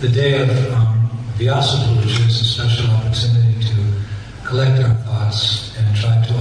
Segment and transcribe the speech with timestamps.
[0.00, 6.14] the day of um, Vyasa is a special opportunity to collect our thoughts and try
[6.24, 6.34] to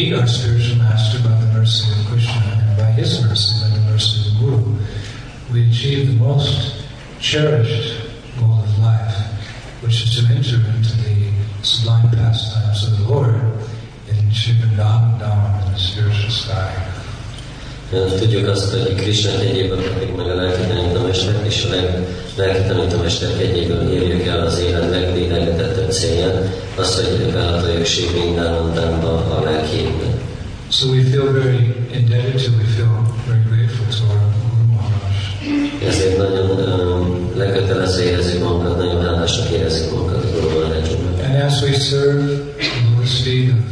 [0.00, 3.82] meet our spiritual master by the mercy of Krishna, and by his mercy, by the
[3.92, 4.78] mercy of the Guru,
[5.52, 6.86] we achieve the most
[7.20, 8.00] cherished
[8.38, 9.14] goal of life,
[9.82, 11.30] which is to enter into the
[11.62, 13.34] sublime pastimes of the Lord
[14.08, 16.99] in Dham in the spiritual sky.
[17.90, 23.30] Tudjuk azt, hogy Krishna egyébben kapjuk meg a lelki tanítomestert, és a leg, lelki tanítomester
[23.40, 30.18] egyébben érjük el az élet leglélegetettebb célját, azt, hogy behatoljuk Sri Vrindavandámba a lelkiénkben.
[30.68, 35.88] So we feel very indebted to, we feel very grateful to our Guru Maharaj.
[35.88, 40.88] Ezért nagyon um, lekötelező érezzük magunkat, nagyon hálásnak érezzük magunkat a Guru Maharajnak.
[41.24, 42.24] And as we serve
[42.58, 43.69] the lotus feet of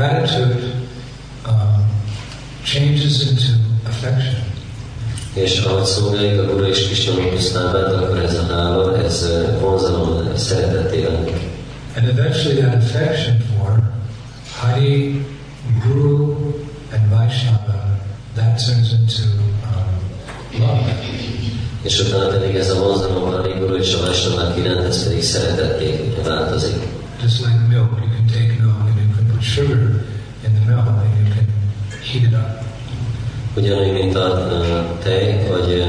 [0.00, 0.72] gratitude
[1.44, 1.84] um,
[2.64, 3.52] changes into
[3.86, 4.40] affection.
[5.34, 9.28] És szolgáljuk a Guru és Krishna Pusztávát, akkor ez a hála, ez
[9.60, 10.28] vonzalom.
[11.96, 13.82] And eventually that affection for
[14.60, 15.26] Hari,
[15.84, 16.34] Guru,
[16.92, 17.98] and Vaishnava,
[18.34, 19.22] that turns into
[19.64, 20.98] um, love.
[21.82, 25.22] És utána pedig ez a vonzalom a Hari Guru és a Vaisnavák iránt, ez pedig
[25.22, 26.76] szeretetté változik.
[27.22, 28.09] Just like milk
[29.50, 29.82] sugar
[30.44, 31.46] in the milk and you can
[32.08, 32.62] heat it up.
[33.56, 35.80] Ugyanúgy, mint a tej, hogy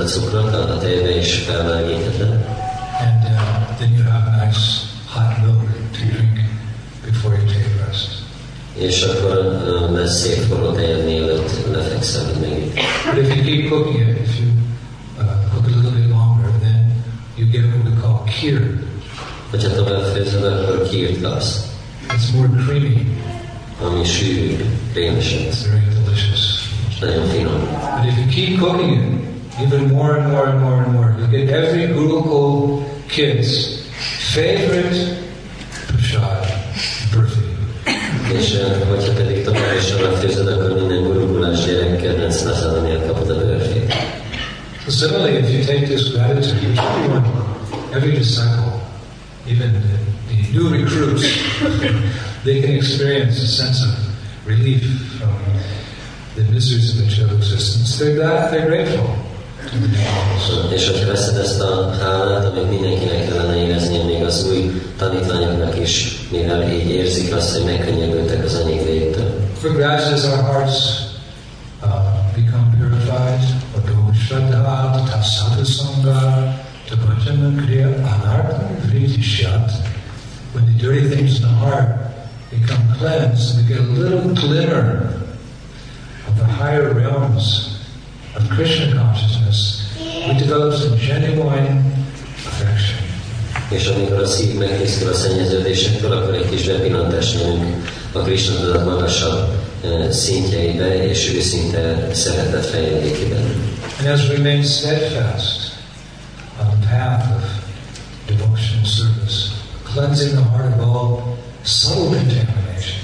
[0.00, 2.32] a cukrot a tejbe felmelegítheted,
[3.00, 5.62] And uh, then you have a nice hot milk
[5.92, 6.36] to drink
[7.04, 8.08] before you take a rest.
[8.74, 12.72] és akkor uh, lesz szép forró tejed, mielőtt lefekszel, hogy megint.
[13.14, 14.48] But if you keep cooking it, if you
[15.18, 17.04] uh, cook it a little bit longer, then
[17.36, 18.80] you get what we call kheer.
[19.50, 21.69] Hogyha tovább főzöd, akkor kírt kapsz,
[22.20, 23.06] It's more creamy.
[23.82, 26.68] ami sűrű, krémesebb, very delicious.
[27.00, 27.60] nagyon finom.
[27.96, 29.02] But if you keep cooking it,
[29.64, 33.78] even more and more and more and more, you get every Gurukul kid's
[34.34, 35.16] favorite
[35.86, 36.46] prasad,
[37.12, 37.40] burfi.
[38.38, 38.56] És
[38.90, 42.42] hogyha pedig tovább is főzöd, akkor minden gurugulás gyerek kedvenc
[43.06, 43.94] kapod a bőrfét.
[44.84, 47.24] So similarly, if you take this gratitude, which everyone,
[47.92, 48.80] every disciple,
[49.46, 50.00] even the
[50.52, 51.24] new recruits,
[52.44, 54.82] they can experience a sense of relief
[55.18, 55.36] from
[56.36, 57.98] the miseries of material existence.
[57.98, 59.14] They're glad, they're grateful
[59.70, 60.72] to the devils.
[60.72, 66.26] És hogyha veszed ezt a hálát, amit mindenkinek kellene éreznie, még az új tanítványoknak is,
[66.30, 68.58] mivel így érzik azt, hogy megkönnyebbültek az.
[69.60, 70.76] For gradually as our hearts
[71.82, 71.88] uh,
[72.34, 73.42] become purified,
[73.76, 76.54] Adho Shraddha, Tata Sadhu Sangha,
[77.66, 78.70] Kriya Anartha
[80.52, 81.96] when the dirty things in the heart
[82.50, 85.22] become cleansed, we get a little glimmer
[86.26, 87.84] of the higher realms
[88.34, 91.84] of Krishna consciousness, we develop some genuine
[92.46, 92.98] affection.
[93.70, 94.60] És amikor a szív
[95.10, 97.38] a szennyeződésektől, akkor egy kis bepillantást
[98.12, 99.54] a Krishna tudat magasabb
[99.84, 102.74] eh, szintjeibe, és őszinte szeretet.
[103.98, 105.72] And as we remain steadfast
[106.58, 107.44] on the path of
[108.26, 109.49] devotion and service,
[109.92, 113.02] cleansing the heart of all subtle contamination,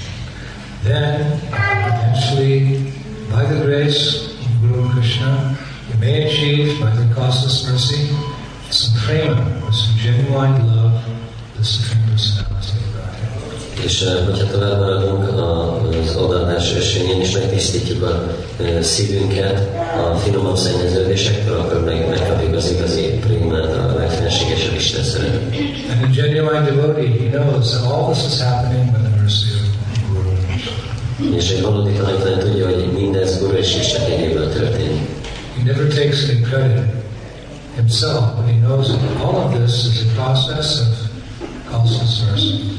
[0.83, 2.93] then eventually,
[3.29, 5.57] by the grace of Guru Krishna,
[5.91, 8.07] we may achieve, by the causeless mercy,
[8.71, 11.03] some prema, or some genuine love,
[11.57, 12.96] the Supreme Personality.
[13.83, 18.25] És hogyha tovább maradunk az odaadás esényén, és megtisztítjuk a
[18.81, 19.59] szívünket
[19.97, 25.41] a finomabb szennyeződésektől, akkor meg, megkapjuk az igazi primát, a legfenségesebb Isten szeretet.
[25.91, 29.67] And a genuine devotee, he knows that all this is happening by the mercy of
[30.09, 31.35] Guru.
[31.35, 35.01] És egy valódi tanítvány tudja, hogy mindez Guru és Isten kegyéből történik.
[35.57, 36.83] He never takes any credit
[37.75, 40.87] himself, but he knows that all of this is a process of
[41.71, 42.77] causeless mercy.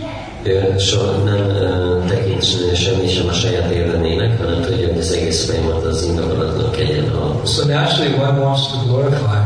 [0.78, 2.42] Soha nem uh, tekint
[2.76, 7.46] semmit sem a saját érdemének, hanem tudja, hogy az egész folyamat az indokolatlan kegyen a
[7.46, 9.40] So naturally, one wants to glorify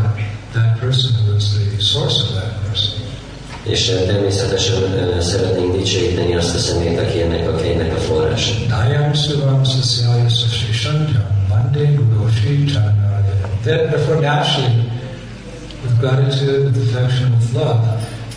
[0.52, 2.90] that person who is the source of that mercy.
[3.62, 4.74] És természetesen
[5.20, 8.52] szeretnénk dicsőíteni azt a szemét, aki ennek a kegynek a forrása.
[8.68, 13.48] Dayam Suvam Sasyaya Sashishantam Vande Guroshi Chanaraya.
[13.62, 14.90] Therefore, naturally,
[15.82, 17.80] with gratitude, with affection, with love,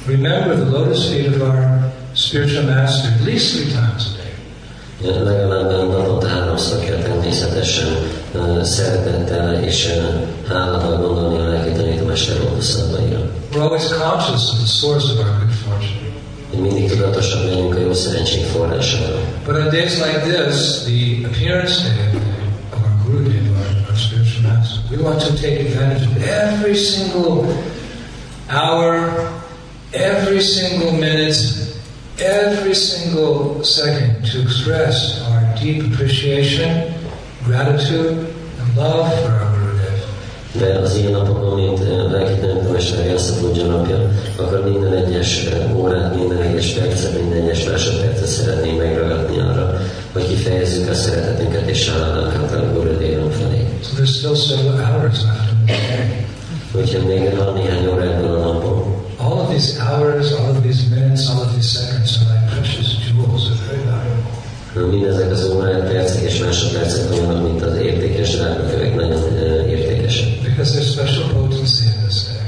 [0.08, 1.75] remember the lotus feet of our
[2.16, 4.32] spiritual master at least three times a day.
[5.24, 7.88] Legalább naponta háromszor kell természetesen
[8.64, 9.88] szeretettel és
[10.48, 11.74] hálával gondolni a lelki.
[13.52, 16.06] We're always conscious of the source of our good fortune.
[16.50, 17.80] Hogy mindig tudatosabb legyünk a
[19.10, 19.20] jó.
[19.46, 22.10] But on days like this, the appearance day
[22.72, 26.76] of, our Guru of our, our spiritual master, we want to take advantage of every
[26.76, 27.46] single
[28.50, 29.30] hour,
[29.92, 31.65] every single minute,
[32.20, 36.94] every single second to express our deep appreciation,
[37.44, 38.18] gratitude,
[38.60, 40.00] and love for our Guru Dev.
[40.60, 46.16] De az ilyen napokon, mint eh, lelki tanítomester Jászapudja napja, akkor minden egyes eh, órát,
[46.16, 49.82] minden egyes percet, minden egyes másodpercet szeretnénk megragadni arra,
[50.14, 53.68] hogy kifejezzük a szeretetünket és hálánkat a Guru felé.
[53.84, 56.26] So there's still several hours left in the day.
[56.82, 59.04] Úgyhogy még van néhány ebből a napon.
[59.18, 61.95] All of these hours, all of these minutes, all of these seconds
[64.84, 69.38] Mindezek az órák, percek és másodpercek olyanok, mint az értékes drágakövek, nagyon
[69.68, 70.42] értékesek.
[70.44, 72.48] Because there's special potency in this day.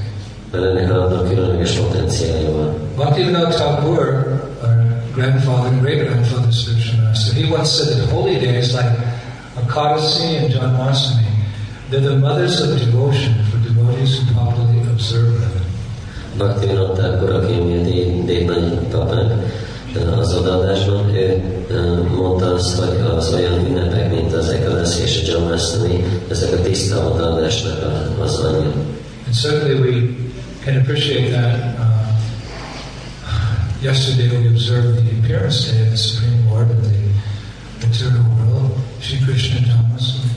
[0.52, 2.74] Mert ennek adnak különleges potenciálja van.
[2.96, 4.08] Bhaktivinoda Thakur,
[4.64, 6.48] our grandfather and great grandfather
[7.08, 8.92] master, he once said that holy days like
[9.56, 11.28] Akadasi and Janmashtami,
[11.90, 15.52] they're the mothers of devotion for devotees who properly observe them.
[16.38, 17.88] Bhakti Vinottákor, aki miért
[18.30, 19.32] így nagy papánk
[20.20, 21.44] az odaadásban, ő
[22.16, 27.12] mondta azt, hogy az olyan ünnepek, mint az Ekadasi és a Jamasztani, ezek a tiszta
[27.14, 27.78] odaadásnak
[28.22, 28.72] az anyja.
[29.26, 30.16] And certainly we
[30.64, 31.76] can appreciate that.
[31.78, 31.98] Uh,
[33.82, 36.98] yesterday we observed the appearance day of the Supreme Lord of the
[37.82, 38.72] material world,
[39.02, 40.32] Sri Krishna Janmashtami.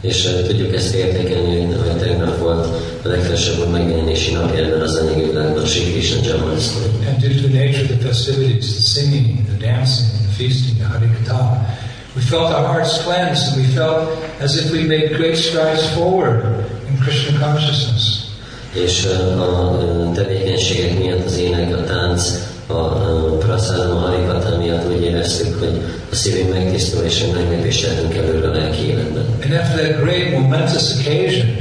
[0.00, 2.66] És eh, tudjuk ezt értékelni, hogy tegnap volt
[3.02, 7.07] a legfelsőbb megjelenési napja ebben az anyagi világban, Sri Krishna Jamasztani.
[7.18, 10.84] And due to the nature of the festivities, the singing, the dancing, the feasting, the
[10.84, 11.66] Harikatha,
[12.14, 16.44] we felt our hearts cleansed and we felt as if we made great strides forward
[16.88, 18.30] in Krishna consciousness.
[18.74, 22.22] És a tevékenységek miatt, az ének, a tánc,
[22.66, 28.14] a a harikatán miatt úgy éreztük, hogy a szívünk megtisztul, és egy nagy lépést tettünk
[28.14, 29.24] előre a lelki életben.
[29.42, 31.56] And after that great momentous occasion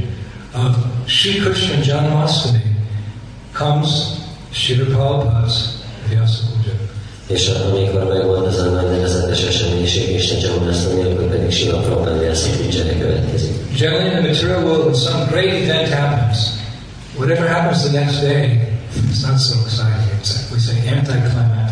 [0.56, 0.76] of
[1.06, 2.62] Sri Krishna Janmashtami
[3.54, 4.17] comes
[4.52, 5.58] Srila Prabhupada's
[6.10, 6.76] Vyasa Puja.
[7.28, 12.98] És amikor megvolt ez a nagy nevezetes eseménység, Isten akkor pedig Sila Prabhupád Vyasa Puja
[13.00, 13.52] következik.
[13.78, 16.38] Generally in the material world, when some great event happens,
[17.18, 18.68] whatever happens the next day,
[19.10, 20.10] it's not so exciting.
[20.20, 21.68] It's like we say anticlimactic.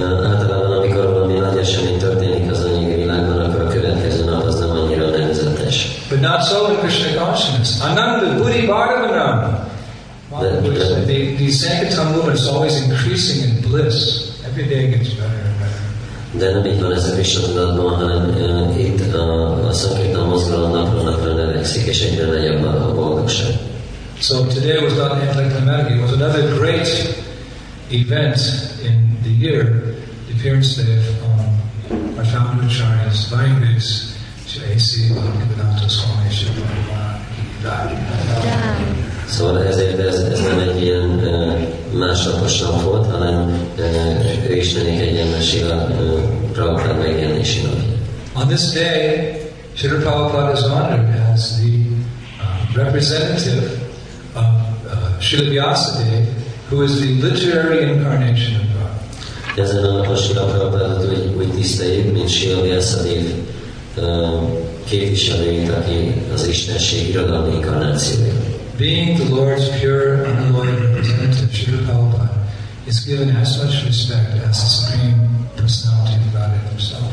[0.00, 4.70] Általában, amikor valami nagy esemény történik az anyagi világban, akkor a következő nap az nem
[4.70, 5.88] annyira nevezetes.
[6.08, 7.80] But not so in Krishna consciousness.
[7.80, 9.57] Ananda Buddhi Bhagavanam.
[10.40, 10.60] The,
[11.06, 14.30] the, the Sankirtan movement is always increasing in bliss.
[14.46, 15.82] Every day gets better and better.
[16.38, 20.72] De nem így van ez a Krishna tudatban, hanem uh, itt a, a Sankirtan mozgalom
[20.72, 23.52] napról napra növekszik, és egyre nagyobb a, a boldogság.
[24.20, 25.96] So today was not anticlimactic.
[25.96, 26.88] It was another great
[27.90, 28.38] event
[28.82, 29.64] in the year,
[30.26, 34.16] the appearance day of um, our founder Acharya's dying days,
[34.46, 35.14] Shri A.C.
[35.14, 36.50] Bhaktivedanta Swami Shri
[39.28, 41.20] Szóval ezért ez, ez nem egy ilyen
[41.92, 43.68] másnapos nap volt, hanem
[44.48, 46.20] ő Istenék egyenlősével uh,
[46.52, 47.96] Prabhupád megjelenési napja.
[48.34, 49.36] On this day,
[49.74, 51.68] Shri Prabhupada is honored as the
[52.40, 53.62] uh, representative
[54.34, 54.44] of
[54.86, 56.26] uh, Srila Vyasadeva,
[56.68, 59.64] who is the literary incarnation of God.
[59.64, 63.24] Ezen a napon Sila Prabhupádot úgy, úgy tiszteljük, mint Sila Vyaszadev
[63.96, 64.04] uh,
[64.84, 68.32] képviselőjét, aki az Istenség irodalmi inkarnációja.
[68.78, 72.30] Being the Lord's pure, unalloyed representative, Srila Prabhupada
[72.86, 77.12] is given as much respect as the Supreme Personality of Godhead Himself.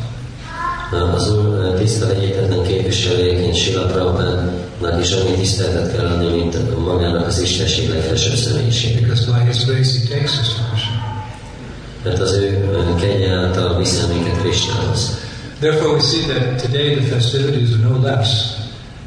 [0.92, 7.28] Az Úr eh, tiszta egyetlen képviselőjeként Sila Prabhupádnak is annyi tiszteletet kell adni, mint magának
[7.28, 9.00] az Istenség legfelsőbb személyiség.
[9.00, 11.26] Because by His grace He takes us to Krishna.
[12.04, 15.18] Mert az ő eh, kegye által viszi minket Krishnához.
[15.60, 18.30] Therefore we see that today the festivities are no less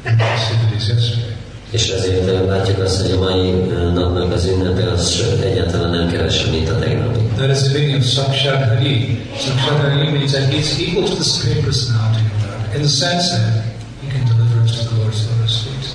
[0.03, 1.28] than the festivities yesterday.
[1.71, 3.51] És ezért látjuk azt, hogy a mai
[3.93, 7.19] napnak az ünnepe az egyáltalán nem kevesebb, mint a tegnapi.
[7.35, 9.19] That is the meaning of Sakshat Hari.
[9.37, 13.25] Sakshat Hari means that he's equal to the Supreme Personality of God, in the sense
[13.35, 13.63] that
[14.01, 15.85] he can deliver us to the Lord's lotus feet.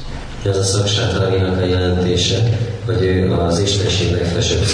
[0.46, 4.64] Ez a Sakshat Harinak a jelentése, hogy ő az Istenség legfelsőbb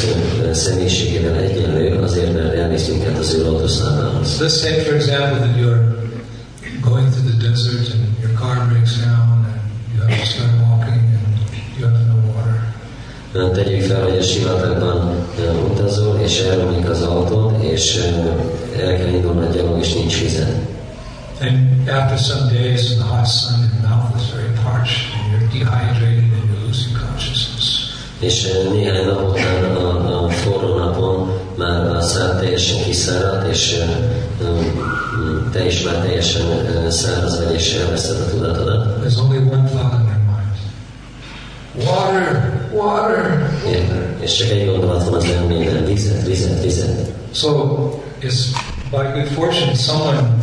[0.53, 4.39] személyiségével egyenlő, azért mert elvisz minket az ő lotuszlábához.
[4.41, 5.83] Let's say, for example, that you're
[6.81, 9.61] going through the desert and your car breaks down and
[9.95, 10.60] you have to start
[13.33, 15.27] Tegyük fel, hogy a sivatagban
[15.71, 17.97] utazol, és elromlik az autód, és
[18.81, 20.69] el kell indulnod gyalog, és nincs vized.
[21.41, 25.49] And after some days in the hot sun, your mouth is very parched and you're
[25.49, 27.89] dehydrated and you're losing consciousness.
[28.19, 33.85] És néhány nap után a, a forró napon már a szád teljesen kiszáradt, és
[35.53, 36.43] te is már teljesen
[36.91, 39.01] száraz vagy, és elveszted a tudatodat.
[39.01, 41.89] There's only one thought in your mind.
[41.89, 43.51] Water, water.
[44.21, 47.11] És csak egy gondolat van az elméden, vizet, vizet, vizet.
[47.33, 47.51] So,
[48.21, 48.53] it's
[48.91, 50.39] by good fortune someone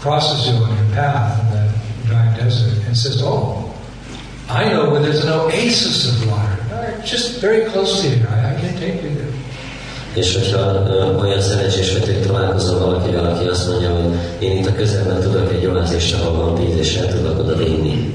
[0.00, 1.68] crosses you on your path in that
[2.06, 3.72] dry desert and says, Oh,
[4.48, 6.58] I know where there's an oasis of water.
[7.04, 8.28] Just very close to here.
[8.28, 9.32] I, I can take you there.
[10.14, 14.66] És hogyha ö, olyan szerencsés vagy, hogy találkozol valakivel, aki azt mondja, hogy én itt
[14.66, 18.14] a közelben tudok egy oázist, ahol van víz, és el tudok oda vinni,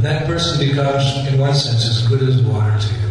[0.00, 3.10] Uh, then that person becomes, in one sense, as good as water to you.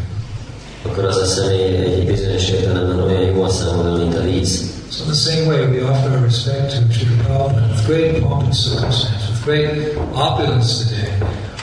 [0.86, 4.72] akkor az a személy egy bizonyos értelemben olyan jó a mint a víz.
[4.92, 8.44] So in the same way, we offer our respect to Srila Prabhupada with great pomp
[8.44, 11.12] and circumstance, with great opulence today,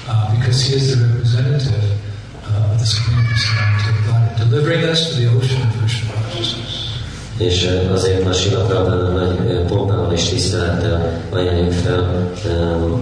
[0.09, 1.85] uh, because he is the representative
[2.45, 6.75] uh, of the Supreme Personality of God, delivering us to the ocean of Krishna consciousness.
[7.39, 12.33] És azért ma Sila Prabhupának nagy pompával és tisztelettel ajánljuk fel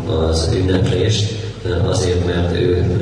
[0.07, 2.97] az ünneplést, azért, mert ő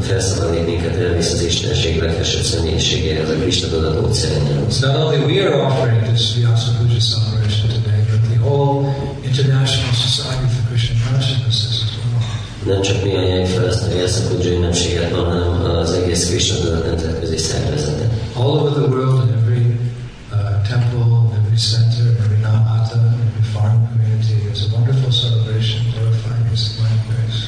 [0.00, 4.80] felszabadít minket, elvisz az Istenség legfelsőbb személyiségéhez, a Krishna tudat óceánjához.
[4.80, 8.74] Not only we are offering this Vyasa Puja celebration today, but the whole
[9.22, 12.74] International Society for Krishna Consciousness as well.
[12.74, 17.36] Nem csak mi ajánljuk fel ezt a Vyasa ünnepséget, hanem az egész Krishna tudat nemzetközi
[17.36, 18.08] szervezete.
[18.34, 19.64] All over the world, in every
[20.32, 25.12] uh, temple, in every center, in every namata, in every farm community, there's a wonderful
[25.12, 27.40] celebration glorifying His divine grace.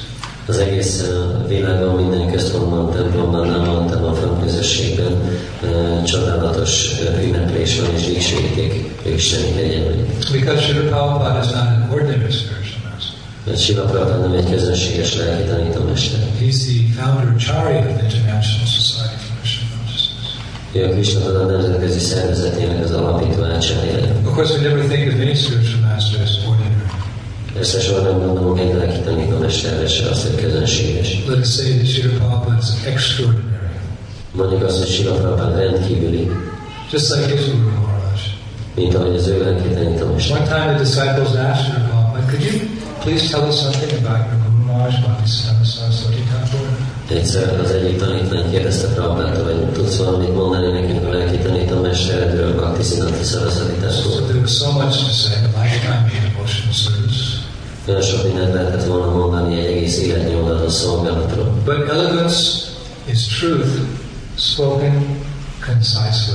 [0.50, 1.10] Az egész
[1.48, 5.12] világon, minden központban, templomban, nem a közösségben
[5.62, 6.90] ö, csodálatos
[7.24, 10.06] ünneplés van és dicsőíték Isten egyenlő.
[10.32, 13.14] Because Srila Prabhupada is not an ordinary spiritual master.
[13.46, 16.20] Mert Prabhupada nem egy közönséges lelki tanítómester.
[16.40, 20.30] He's the founder Acharya of the International Society for Krishna Consciousness.
[20.72, 23.98] Ő a Krishna tudat nemzetközi szervezetének az alapító ácsárja.
[24.26, 25.79] Of course, we never think of any spiritual.
[27.60, 31.24] Nem gondolom egy lelki tanítómesterre se azt, hogy közönséges.
[31.28, 33.74] Let us say that Srila Prabhupada is extraordinary,
[34.32, 36.30] Mondjuk azt, hogy Sila Prabhupada rendkívüli,
[36.92, 38.20] just like his Guru Maharaj.
[38.74, 40.36] mint ahogy az ő lelki tanítómester.
[40.38, 42.54] One time the disciples asked Srila Prabhupada, could you
[43.04, 46.66] please tell us something about your Guru Maharaj, Bhaktisiddhanta Saraswati Thakur?
[47.18, 52.82] Egyszer az egyik tanítvány kérdezte Prabhupától, hogy tudsz valamit mondani nekünk a lelki tanítómesteredről, Bhakti
[52.82, 54.22] Siddhanta Saraswati So Thakur.
[54.28, 57.20] there was so much to say, a lifetime of devotional service.
[57.88, 61.54] Olyan sok mindent lehetett volna mondani egy egész életnyomdaló szolgálatról.
[61.64, 62.68] But elegance
[63.04, 63.68] is truth
[64.36, 65.18] spoken
[65.66, 66.34] concisely.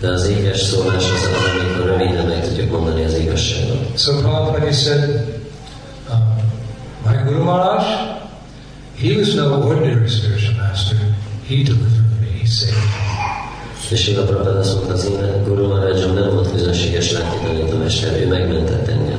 [0.00, 3.98] De az ékes szólás az az, amikor röviden meg tudjuk mondani az igazságot.
[3.98, 5.24] So Prabhupada said,
[6.10, 6.36] um,
[7.06, 7.84] my Guru Maharaj,
[8.98, 10.96] he was no ordinary spiritual master.
[11.48, 12.26] He delivered me.
[12.40, 13.10] He saved me.
[13.90, 18.26] És Sila Prabhupada azt mondta, az én Guru Maharajom nem volt közönséges lelki tanítómester, ő
[18.26, 19.09] megmentett engem.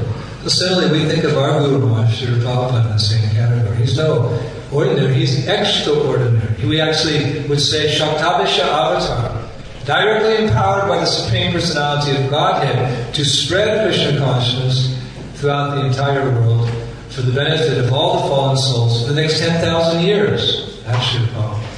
[0.47, 3.77] Suddenly we think of our Guru Maharaj, Srila Prabhupada, in the same category.
[3.77, 4.39] He's no
[4.71, 6.65] ordinary, he's extraordinary.
[6.67, 9.49] We actually would say Shaktyavesha Avatar,
[9.85, 14.97] directly empowered by the Supreme Personality of Godhead to spread Krishna consciousness
[15.35, 16.69] throughout the entire world
[17.09, 20.81] for the benefit of all the fallen souls for the next 10,000 years.
[20.85, 21.69] That's Srila Prabhupada.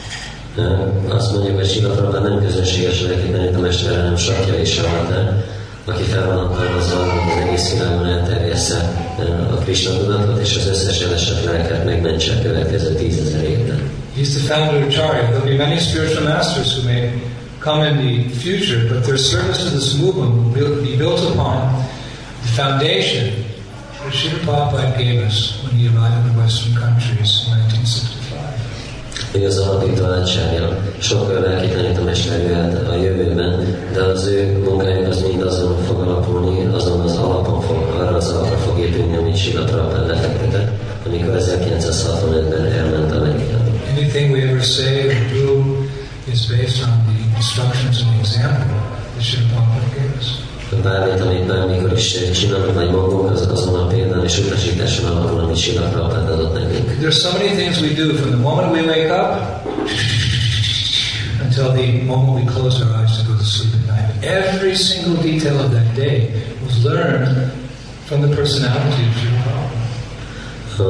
[0.56, 4.82] Ö, Azt mondjuk, hogy Prabhupada nem közönséges lelki tanítómester, hanem sakja és
[5.86, 11.46] aki fel van hatalmazva, hogy az egész világon elterjessze a tudatot, és az összes elesett
[11.46, 13.92] lelket megmentse a következő tízezer évben.
[14.18, 15.30] He's the founder of Acharya.
[15.30, 17.12] There'll be many spiritual masters who may
[17.60, 21.58] come in the future, but their service to this movement will be built upon
[22.42, 23.46] the foundation
[24.04, 28.13] that Srila Prabhupada gave us when he arrived in the Western countries in 1965.
[29.34, 35.22] hogy az alapító átságja sok lelki tanítomester jöhet a jövőben, de az ő munkájuk az
[35.22, 39.64] mind azon fog alapulni, azon az alapon fog, arra az alapra fog épülni, amit Sila
[39.64, 40.72] Prabhupád lefektetett,
[41.06, 43.72] amikor 1965-ben elment Amerikába.
[43.98, 45.48] Anything we ever say or do
[46.32, 48.80] is based on the instructions and example
[49.14, 50.28] that Srila Prabhupada gave us.
[50.84, 53.30] Bármit, amit bármikor is csinálunk, vagy mondunk,
[57.00, 59.64] There's so many things we do from the moment we wake up
[61.40, 64.24] until the moment we close our eyes to go to sleep at night.
[64.24, 66.34] Every single detail of that day
[66.66, 67.52] was learned
[68.06, 69.84] from the personality of Srila Prabhupada.
[70.78, 70.84] Ha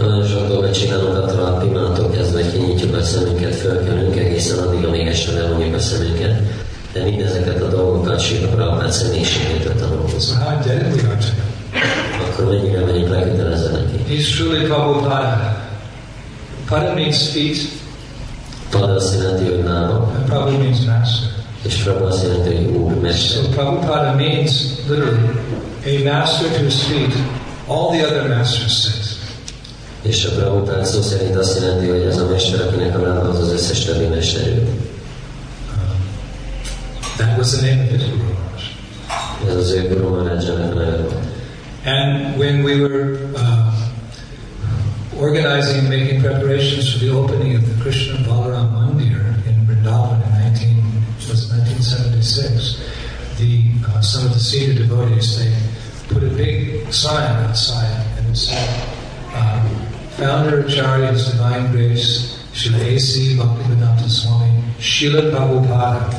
[0.00, 5.06] nagyon sok dolgot csinálunk attól a pillanattól kezdve, kinyitjuk a szemünket, fölkelünk egészen addig, amíg
[5.06, 6.42] este levonjuk a szemünket.
[6.92, 10.20] De mindezeket a dolgokat Sila Prabhupád személyiségétől tanulunk.
[10.20, 11.45] So how indebted we are to.
[12.36, 14.14] Akkor mennyire vagyunk lekötelezve neki.
[14.14, 15.56] He's truly Prabhupada.
[16.68, 17.56] Pada means feet,
[18.70, 21.28] Pada azt jelenti, hogy and Prabhu means master.
[21.62, 23.40] és Prabhu azt jelenti, hogy úr, So.
[23.40, 24.50] Prabhupada means
[24.88, 25.18] literally
[25.84, 27.14] a master to whose feet
[27.66, 29.04] all the other masters sit.
[30.02, 33.40] És a Prabhupád szó szerint azt jelenti, hogy az a mester, akinek a lába az
[33.40, 34.68] az összes többi mester ő.
[37.16, 38.34] That was the name of his Guru.
[39.50, 41.25] Ez az ő Guru Maharajjának a neve volt.
[41.86, 43.90] And when we were uh,
[45.16, 50.76] organizing, making preparations for the opening of the Krishna Balaram Mandir in Vrindavan in 19,
[51.28, 58.04] was 1976, the, uh, some of the senior devotees, they put a big sign outside
[58.18, 58.68] and it said,
[59.32, 59.62] uh,
[60.16, 63.36] Founder Acharya His Divine Grace, Srila A.C.
[63.36, 64.50] Bhaktivedanta Swami,
[64.80, 66.12] Srila Prabhupada.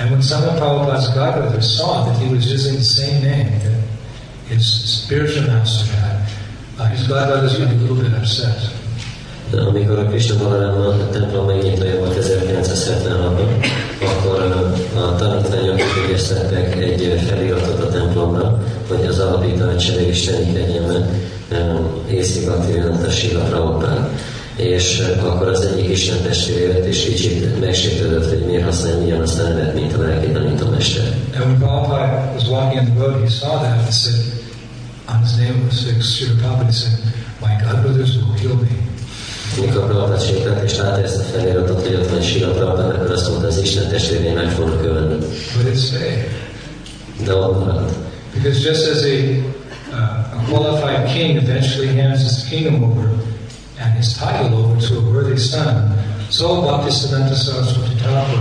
[0.00, 3.52] And when some of Prabhupada's godbrothers saw that he was using the same name
[4.52, 6.16] his spiritual master had,
[6.78, 8.58] uh, his godbrothers got a little bit upset.
[9.52, 13.66] Amikor a Krishna Balaram a templom megnyitója volt 1976-ban,
[14.00, 14.40] akkor
[14.96, 21.08] a tanítványok végeztettek egy feliratot a templomra, hogy az alapító hadsereg isteni kegyelme
[22.10, 24.08] észik a Sila Prabhupád.
[24.56, 29.42] És akkor az egyik Isten testvére jött, és kicsit megsértődött, hogy miért használja ugyanazt a
[29.42, 31.04] nevet, mint a lelki tanítómester.
[31.34, 34.31] And when Prabhupada was walking in the road, he saw that and said,
[35.12, 38.68] on his name was fixed, Srila Prabhupada, he said, My godbrothers will kill me.
[39.60, 43.46] Mikor sétált, és látta ezt a feliratot, hogy ott van Sila Prabhupád, akkor azt mondta,
[43.46, 45.14] az Isten testvérei meg fognak ölni.
[45.56, 46.28] But it stayed.
[47.24, 47.94] De ott maradt.
[48.34, 49.16] Because just as a,
[49.90, 53.08] uh, a qualified king eventually hands his kingdom over
[53.78, 55.94] and his title over to a worthy son,
[56.28, 58.40] so Bhaktisiddhanta Saraswati Thakur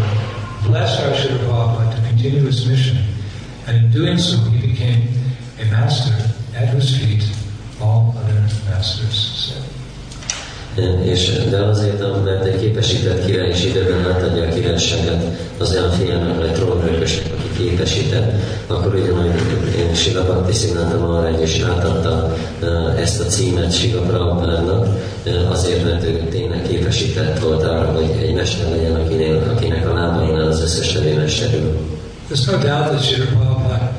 [0.63, 2.97] blessed our Srila Prabhupada to continue his mission.
[3.67, 5.01] And in doing so, he became
[5.59, 6.30] a master
[6.61, 7.23] at whose feet
[7.79, 9.71] all other masters sit.
[11.03, 15.23] És, de azért, mert egy képesített király is időben átadja a királyságot
[15.57, 18.33] az olyan fiának, vagy trónörökösnek, aki képesített,
[18.67, 19.31] akkor ugyanúgy
[19.95, 22.35] Sila Bhakti Siddhanta Maharaj is átadta
[22.97, 24.87] ezt a címet Sila Prabhupádnak,
[25.49, 30.47] azért, mert ő tényleg képesített volt arra, hogy egy mester legyen, akinél, akinek a lábainál
[30.47, 31.79] az összes többi mester ül.
[32.29, 33.91] There's no doubt that Srila Prabhupada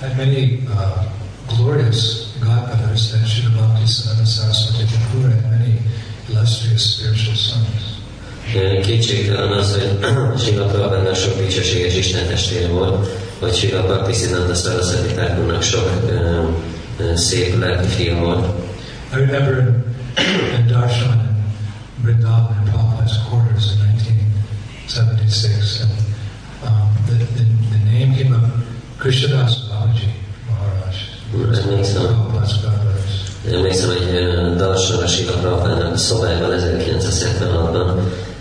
[0.00, 1.19] had many uh,
[1.56, 5.78] glorious godbrothers, that Srila Bhaktisiddhanta Saraswati Thakur had many
[6.28, 7.98] illustrious spiritual sons.
[8.82, 9.98] Kétségtelen az, hogy
[10.44, 13.06] Sila sok dicsőséges Isten testvére volt,
[13.38, 15.90] vagy Sila Bhakti Siddhanta Saraswati Thakurnak sok
[17.14, 18.46] szép lelki fia volt.
[19.12, 19.84] I remember in,
[20.66, 21.18] Darshan in
[22.02, 25.92] Vrindavan in Prabhupada's quarters in 1976, and
[26.62, 28.44] um, the, the, the name came up
[28.98, 29.59] Krishnadas.
[31.58, 32.32] Emlékszem,
[33.52, 34.00] emlékszem, hogy
[35.40, 37.92] Prabhupádnak a szobájában 1976-ban,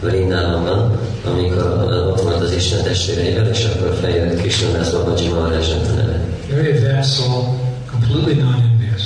[0.02, 1.64] Vrindávamban, amikor
[2.08, 6.20] ott volt az Isten testvéreivel, és akkor feljött Krishnadász Babaji Maharajnak a neve.
[6.50, 7.44] Very advanced soul,
[7.92, 9.02] completely non-envious.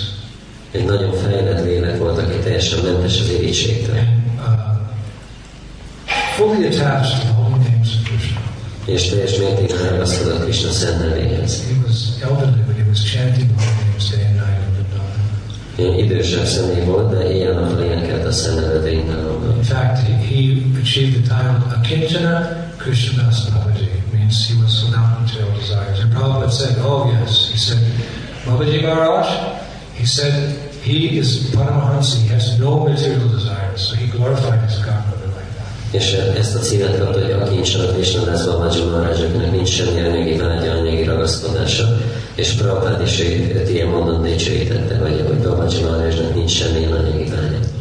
[0.72, 3.96] Egy nagyon fejlett lélek volt, aki teljesen mentes az irítségtől.
[3.96, 4.04] uh,
[6.36, 8.40] fully attached to the holy names of Krishna.
[8.86, 11.64] és teljes mértékben ragaszkodott Krishna szent nevéhez.
[11.68, 13.50] He was elderly, but he was chanting
[15.78, 18.86] idősebb személy volt, de éjjel-nappal énekelt a szent.
[18.86, 23.84] In fact, he, he achieved the title Akinchana Krishnadas Babaji.
[23.84, 26.00] It means he was without material desires.
[26.00, 27.80] And Prabhupada said, oh yes, he said,
[28.46, 29.30] Babaji Maharaj,
[29.94, 30.34] he said,
[30.84, 33.82] he is Paramahansa, he has no material desires.
[33.88, 35.72] So he glorified his godmother like that.
[35.92, 40.02] És ezt a címet kapta, hogy aki nincs a Krishna Das Babaji Maharajoknak nincs semmi
[40.02, 41.98] anyagi vágya, anyagi ragaszkodása,
[42.36, 47.12] és Prabhupád is őt ilyen módon dicsőítette, hogy, hogy Babaji Maharajnak nincs semmi vágya.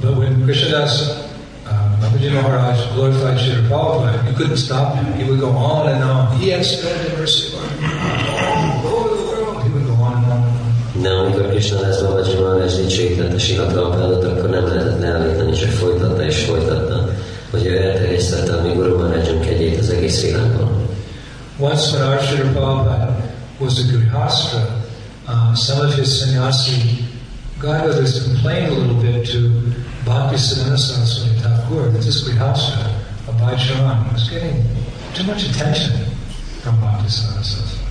[0.01, 0.93] But when Krishnadas
[2.01, 5.13] Babaji Maharaj glorified Srila Prabhupada, you couldn't stop him.
[5.15, 6.37] He would go on and on.
[6.41, 9.63] He has spread the mercy of all over the world.
[9.63, 11.03] He would go on and.
[11.03, 16.25] De amikor Krishna Das Babaji Maharaj dicsőítette Sila Prabhupádot, akkor nem lehetett leállítani, csak folytatta
[16.25, 17.09] és folytatta,
[17.51, 20.71] hogy ő elterjesztette a mi Guru Maharajunk egyét az egész világon.
[21.59, 23.02] Once when our Srila Prabhupada
[23.63, 24.83] was a Grihastha,
[25.29, 27.05] uh, some of his sannyasi
[27.61, 29.39] godbrothers complained a little bit to
[30.05, 34.65] Bhaktisiddhanta Saraswati Thakur that this Grihastha, Abhay Charan, was getting
[35.15, 35.93] too much attention
[36.63, 37.83] from Bhaktisiddhanta Saraswati.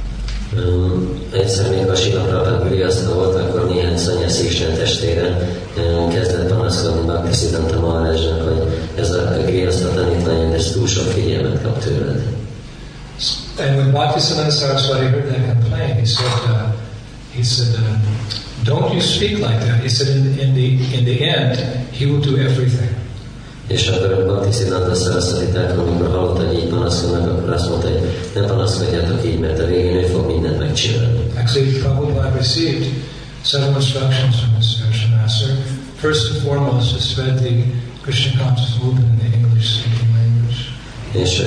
[0.57, 6.47] Um, egyszer még a Sila Prabhupád Guriaszta volt, akkor néhány szanyaszi Isten testvére um, kezdett
[6.47, 12.23] panaszkodni Bhakti Siddhanta Maharajnak, hogy ez a Guriaszta tanítvány, ez túl sok figyelmet kap tőled.
[13.59, 16.71] And when Bhaktisiddhanta Saraswati heard that complaint, he said, uh,
[17.33, 17.97] he said, uh,
[18.63, 19.81] don't you speak like that.
[19.83, 21.57] He said, in, in, the, in the end,
[21.91, 22.89] he will do everything.
[23.67, 28.01] És akkor Bhakti Siddhanta Saraswati amikor hallotta, hogy így panaszkodnak, akkor azt mondta, hogy
[28.35, 31.19] ne panaszkodjatok így, mert a végén ő fog mindent megcsinálni.
[31.37, 32.85] Actually, Prabhupada received
[33.43, 35.49] several instructions from his master.
[35.97, 37.63] First and foremost, to spread the
[38.01, 40.00] Krishna conscious movement in the English-speaking language.
[41.11, 41.41] És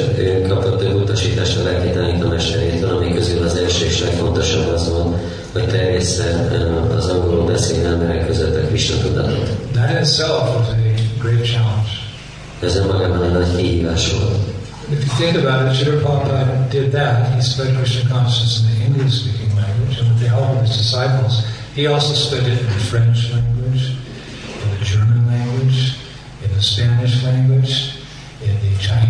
[0.48, 5.16] kapott több utasítást a lelki tanítómesterétől, ami közül az első és legfontosabb az volt,
[5.52, 6.50] hogy terjessze
[6.96, 9.48] az angolul beszélő emberek között a Krishna tudatot.
[9.72, 10.74] That itself was a
[11.18, 11.90] great challenge.
[12.60, 14.38] Ez önmagában egy nagy kihívás volt.
[14.90, 17.34] If you think about it, Srila Prabhupada did that.
[17.34, 21.34] He spread Krishna consciousness in the English-speaking language, and with the help of his disciples,
[21.74, 23.96] he also spread it in the French language,
[24.62, 25.96] in the German language,
[26.44, 27.93] in the Spanish language,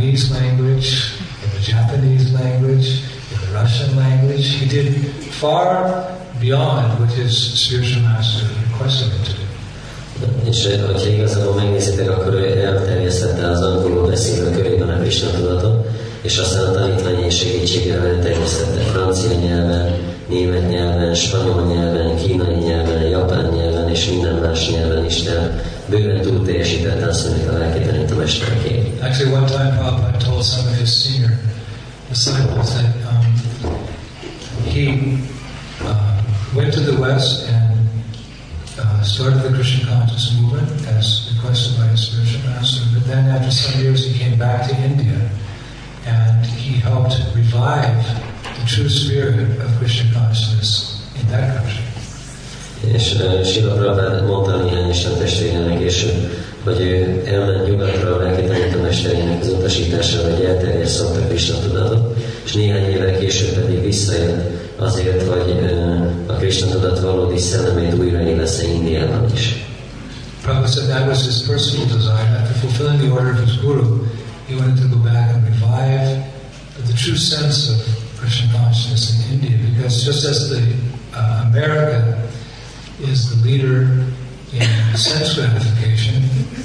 [0.04, 3.00] Chinese language, in the Japanese language,
[3.32, 4.46] in the Russian language.
[4.60, 4.92] He did
[5.40, 6.04] far
[6.40, 9.44] beyond what his spiritual master requested him to do.
[10.44, 15.86] És hogyha igazából megnézitek, akkor ő elterjesztette az angolul beszélő körében a Krishna tudatot,
[16.22, 23.52] és aztán a tanítványi segítségével elterjesztette francia nyelven, német nyelven, spanyol nyelven, kínai nyelven, japán
[23.54, 25.73] nyelven és minden más nyelven is, tehát
[29.02, 31.36] Actually, one time Prabhupada told some of his senior
[32.08, 33.24] disciples that um,
[34.64, 35.18] he
[35.82, 36.22] uh,
[36.56, 37.88] went to the West and
[38.78, 42.86] uh, started the Krishna conscious movement as requested by his spiritual master.
[42.94, 45.30] But then, after some years, he came back to India
[46.06, 48.04] and he helped revive
[48.42, 51.83] the true spirit of Krishna consciousness in that country.
[52.92, 56.30] És Sila Prabhupád mondta néhány Isten testvérének később,
[56.64, 62.16] hogy ő elment nyugatra a lelki tanítómesterének az utasításával, hogy elterjessze ott a Krishna tudatot,
[62.44, 65.56] és néhány évvel később pedig visszajött azért, hogy
[66.26, 69.64] a Krishna tudat valódi szellemét újraélesse Indiában is.
[70.42, 72.36] Prabhupada said that was his personal desire.
[72.36, 74.04] After fulfilling the order of his guru,
[74.46, 76.22] he wanted to go back and revive
[76.84, 77.80] the true sense of
[78.20, 79.56] Krishna consciousness in India.
[79.70, 80.60] Because just as the
[81.14, 82.23] uh, America
[83.00, 84.04] is the leader
[84.52, 86.22] in sense gratification,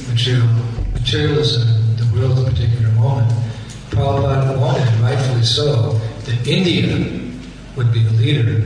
[0.08, 0.48] material,
[0.94, 3.32] materialism the world at a particular moment,
[3.89, 6.88] Prabhupada wanted, rightfully so, that India
[7.76, 8.63] would be the leader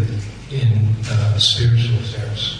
[0.51, 2.59] in uh, spiritual affairs.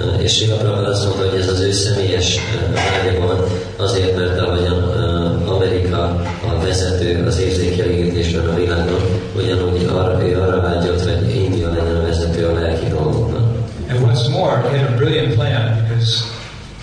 [0.00, 4.16] Uh, És Sila Prabhupada azt mondta, hogy ez az ő személyes uh, vágya volt, azért,
[4.16, 6.02] mert ahogyan uh, Amerika
[6.48, 9.02] a vezető az érzékelégítésben a világon,
[9.36, 13.58] ugyanúgy arra, ő arra vágyott, hogy India legyen a vezető a lelki dolgokban.
[13.88, 16.22] And what's more, he had a brilliant plan because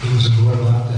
[0.02, 0.98] he was a Guru Bhakta.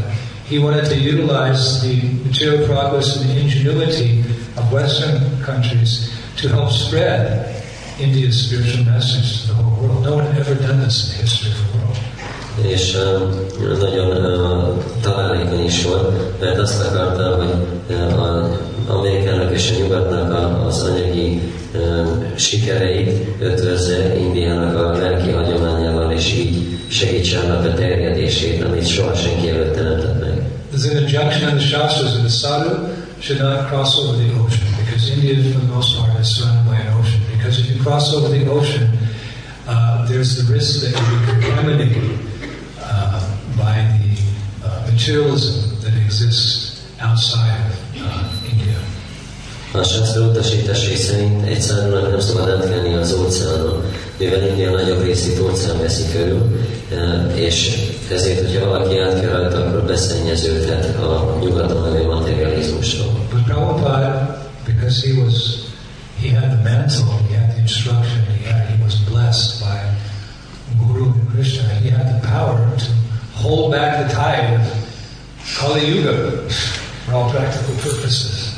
[0.49, 4.21] He wanted to utilize the material progress and the ingenuity
[4.57, 7.53] of Western countries to help spread
[7.99, 10.03] India's spiritual message to the whole world.
[10.03, 11.97] No one had ever done this in the history of the world.
[12.65, 12.97] És
[13.79, 14.09] nagyon
[15.01, 17.53] találékony is volt, mert azt akarta, hogy
[18.17, 21.41] az Amerikának és a Nyugatnak az anyagi
[22.35, 29.49] sikereit ötvözze Indiának a lelki hagyományával, és így segítse annak a terjedését, amit soha senki
[29.49, 30.18] előtte nem tett.
[30.79, 34.65] There's an injunction in the Shastras that a sadhu should not cross over the ocean
[34.79, 37.19] because India, for the most part, is surrounded by an ocean.
[37.35, 38.87] Because if you cross over the ocean,
[39.67, 42.19] uh, there's the risk that you be contaminated
[42.79, 43.19] uh,
[43.57, 44.23] by the
[44.65, 48.79] uh, materialism that exists outside of uh, India.
[49.73, 51.41] A utasításai szerint
[52.09, 53.83] nem szabad átkelni az óceánon,
[54.17, 56.59] mivel India nagyobb részét óceán veszi körül,
[57.35, 63.11] és Ezért, hogyha valaki átkel rajta, akkor beszennyeződhet a nyugaton levő materializmustól.
[63.31, 65.35] But Prabhupada, because he was,
[66.21, 69.77] he had the mantle, he had the instruction, he, had, he was blessed by
[70.77, 72.85] Guru and Krishna, he had the power to
[73.41, 74.61] hold back the tide of
[75.59, 76.13] Kali Yuga
[77.05, 78.55] for all practical purposes.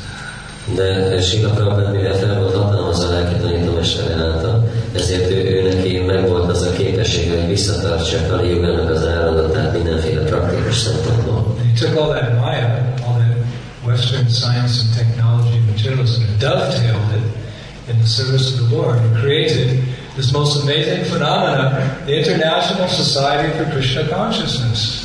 [0.74, 5.98] De Sila Prabhupád, mivel fel volt hatalmazva a lelki tanítómestere által, ezért ő, ő neki
[5.98, 6.70] megvolt az a
[7.28, 9.02] hogy visszatartsa a Yugának az
[9.72, 11.56] mindenféle praktikus szempontból.
[11.58, 13.36] He took all that Maya, all that
[13.84, 17.24] Western science and technology materialism, and dovetailed it
[17.90, 19.68] in the service of the Lord, and created
[20.14, 21.64] this most amazing phenomena,
[22.06, 25.01] the International Society for Krishna Consciousness.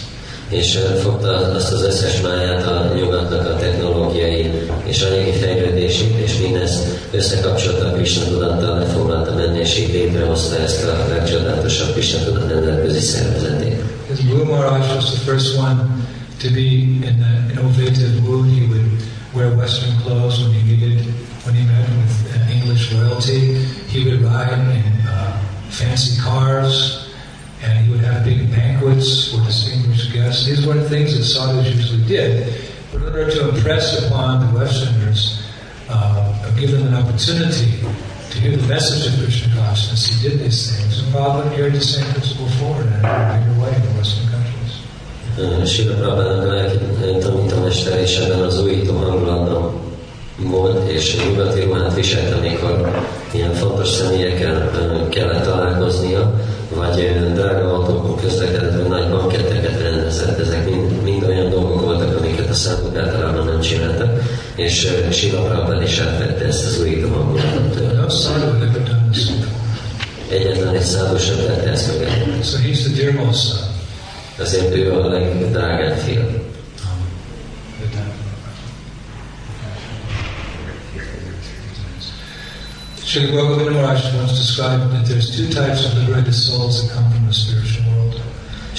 [0.49, 4.51] És fogta azt az összes máját a nyugatnak a technológiai
[4.83, 10.83] és anyagi fejlődését, és mindezt összekapcsolta a Krishna tudattal, lefoglalta benne, és így létrehozta ezt
[10.83, 13.81] a legcsodálatosabb Krishna tudat nemzetközi szervezetét.
[14.29, 16.05] Guru Maharaj was the first one
[16.39, 18.45] to be in the innovative mood.
[18.45, 18.85] He would
[19.33, 21.05] wear Western clothes when he needed,
[21.45, 23.55] when he met with uh, English royalty.
[23.87, 25.37] He would ride in uh,
[25.69, 27.06] fancy cars,
[27.63, 30.45] and he would have big banquets for distinguished guests.
[30.45, 32.53] These were the things that sadhus usually did.
[32.91, 35.43] But in order to impress upon the Westerners,
[35.89, 37.79] uh, give them an opportunity
[38.31, 40.99] to hear the message of Krishna consciousness, he did these things.
[40.99, 44.73] And Prabhupada carried the same principle forward in a bigger way in the Western countries.
[50.39, 54.71] Volt, és nyugati ruhát viselt, amikor ilyen fontos személyekkel
[55.09, 56.33] kellett találkoznia,
[56.75, 60.39] vagy drága autókon vagy nagy banketteket rendezett.
[60.39, 64.21] Ezek mind, mind olyan dolgok voltak, amiket a számok általában nem csináltak,
[64.55, 67.79] és ö, Sila Prabhupád is átvette ezt az újító hangulatot.
[70.31, 72.41] Egyetlen egy szálló sem tette ezt meg el.
[72.43, 73.57] So he's the dearmost son.
[74.39, 76.46] Azért ő a legdrágább fia.
[83.07, 87.25] Srila Govinda Maharaj once described that there's two types of liberated souls that come from
[87.27, 88.19] the spiritual world.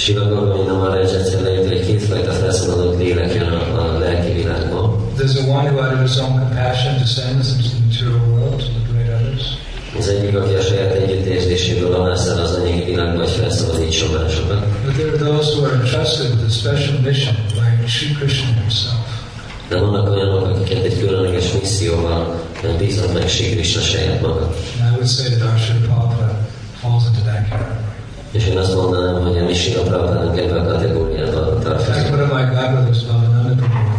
[0.06, 5.12] Gorgonya Maharaj egyszer leírt, hogy kétfajta felszabadult lélek jön a, a lelki világból.
[5.16, 8.70] There's the one who out of his own compassion descends into the material world to
[8.78, 9.44] liberate others.
[9.98, 14.60] Az egyik, aki a saját együttérzéséből alászál az anyagi világba, hogy felszabadítson másokat.
[14.84, 19.06] But there are those who are entrusted with a special mission by Sri Krishna himself.
[19.68, 22.46] De vannak olyanok, akiket egy különleges misszióval
[22.78, 24.40] bízott meg Sri Krishna saját maga.
[24.80, 26.36] And I would say that our Srila Prabhupada
[26.80, 27.86] falls into that category.
[28.32, 32.10] És én azt mondanám, hogy a mi Sila Prabhupádnak ebbe a kategóriába In fact, tartozik.
[32.12, 33.96] one of my godbrothers, Bhavananda Prabhu,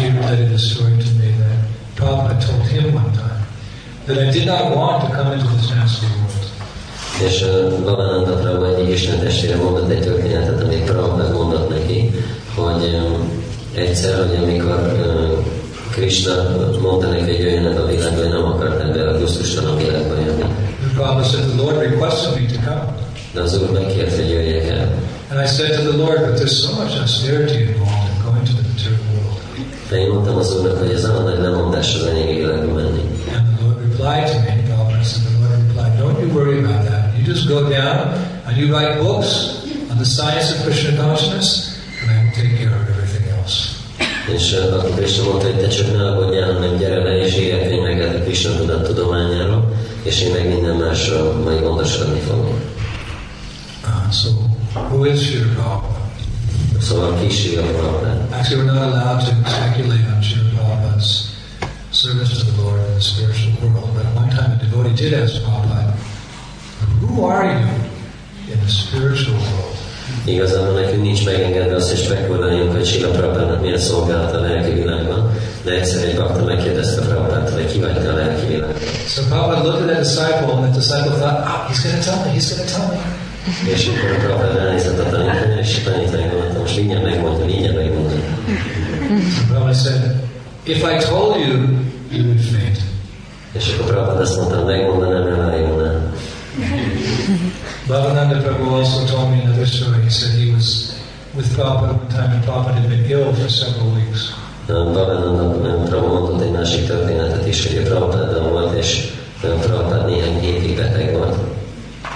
[0.00, 1.58] he related this story to me that
[1.96, 3.40] Prabhupada told him one time
[4.06, 6.40] that I did not want to come into this nasty world.
[7.26, 7.48] És uh,
[7.84, 12.10] Bhavananda Prabhu egyik Isten testvére mondott egy történetet, amit Prabhupád mondott neki,
[12.54, 13.42] hogy um,
[13.74, 15.41] egyszer, hogy amikor uh,
[15.92, 16.34] Krishna
[16.80, 18.44] mondta neki, hogy jöjjön ebbe a világba, nem
[18.80, 20.44] ebbe a világba jönni.
[20.94, 22.84] Prabhupada said, the Lord requested me to come.
[23.34, 24.92] De az Úr megkért, hogy jöjjek el.
[25.30, 28.54] And I said to the Lord, but there's so much austerity involved in going to
[28.60, 29.40] the material world.
[29.90, 33.04] De én mondtam az Úrnak, hogy ez olyan nagy lemondás az anyagi világba menni.
[33.36, 36.82] And the Lord replied to me, Prabhupada said, the Lord replied, don't you worry about
[36.90, 37.02] that.
[37.16, 37.98] You just go down
[38.46, 39.30] and you write books
[39.90, 41.48] on the science of Krishna consciousness,
[42.00, 43.01] and I will take care of everything else.
[44.34, 48.14] És akkor Krishna mondta, hogy te csak ne aggódjál, hanem gyere le és írj könyveket
[48.14, 52.54] a Krishna tudat tudományáról, és én meg minden másról majd gondoskodni fogok.
[53.84, 54.28] Uh, so,
[54.74, 55.92] who is Sri?
[56.80, 58.32] Szóval ki Prabhupád?
[58.32, 61.30] Actually, we're not allowed to speculate on Sri Prabhupada's
[61.90, 63.94] service to the Lord in the spiritual world.
[63.94, 65.94] But one time a devotee did ask Prabhupada,
[67.00, 67.68] Who are you
[68.52, 69.81] in the spiritual world?
[70.24, 75.30] Igazából nekünk nincs megengedve azt, hogy spekuláljunk, hogy Sila Prabhupádnak milyen szolgálat a lelki világban,
[75.64, 78.76] de egyszer egy bakta megkérdezte Prabhupádtól, hogy ki vagy te a lelki világban.
[79.06, 82.18] So Prabhupada looked at that disciple, and that disciple thought, oh, he's going to tell
[82.24, 82.98] me, he's going to tell me.
[83.74, 87.76] És akkor a Prabhupád ránézett a tanítványra, és a tanítvány gondolta, most mindjárt megmondja, mindjárt
[87.76, 88.18] megmondja.
[89.48, 90.02] Prabhupada said,
[90.62, 91.52] if I told you,
[92.10, 92.78] you would faint.
[93.52, 96.12] És akkor Prabhupád azt mondta, megmondanám, elájulnál.
[97.86, 100.02] Bhavananda Prabhu also told me another story.
[100.02, 101.02] He said he was
[101.34, 104.32] with Prabhupada one time, and Prabhupada had been ill for several weeks.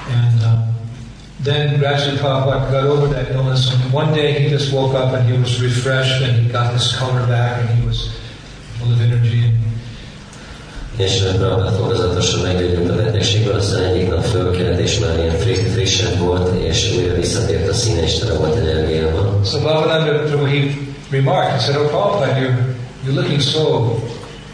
[0.09, 0.74] And um,
[1.40, 5.29] then gradually Prabhupada got over that illness, and one day he just woke up and
[5.29, 8.16] he was refreshed and he got his color back and he was
[8.79, 9.46] full of energy.
[9.46, 9.65] And
[10.96, 16.06] És Prabhupád fokozatosan meggyógyult a betegségből, aztán egyik nap fölkelt, és már ilyen friss, frissen
[16.06, 19.40] csend volt, és újra visszatért a színe, és tele volt energiával.
[19.44, 20.76] So Bhavananda Prabhu, he
[21.11, 22.56] remarked, he said, Oh Prabhupada, you're,
[23.04, 23.94] you're looking so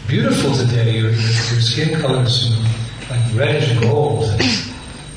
[0.07, 0.97] beautiful today.
[0.97, 2.49] Your, your skin color is
[3.09, 4.25] like reddish gold.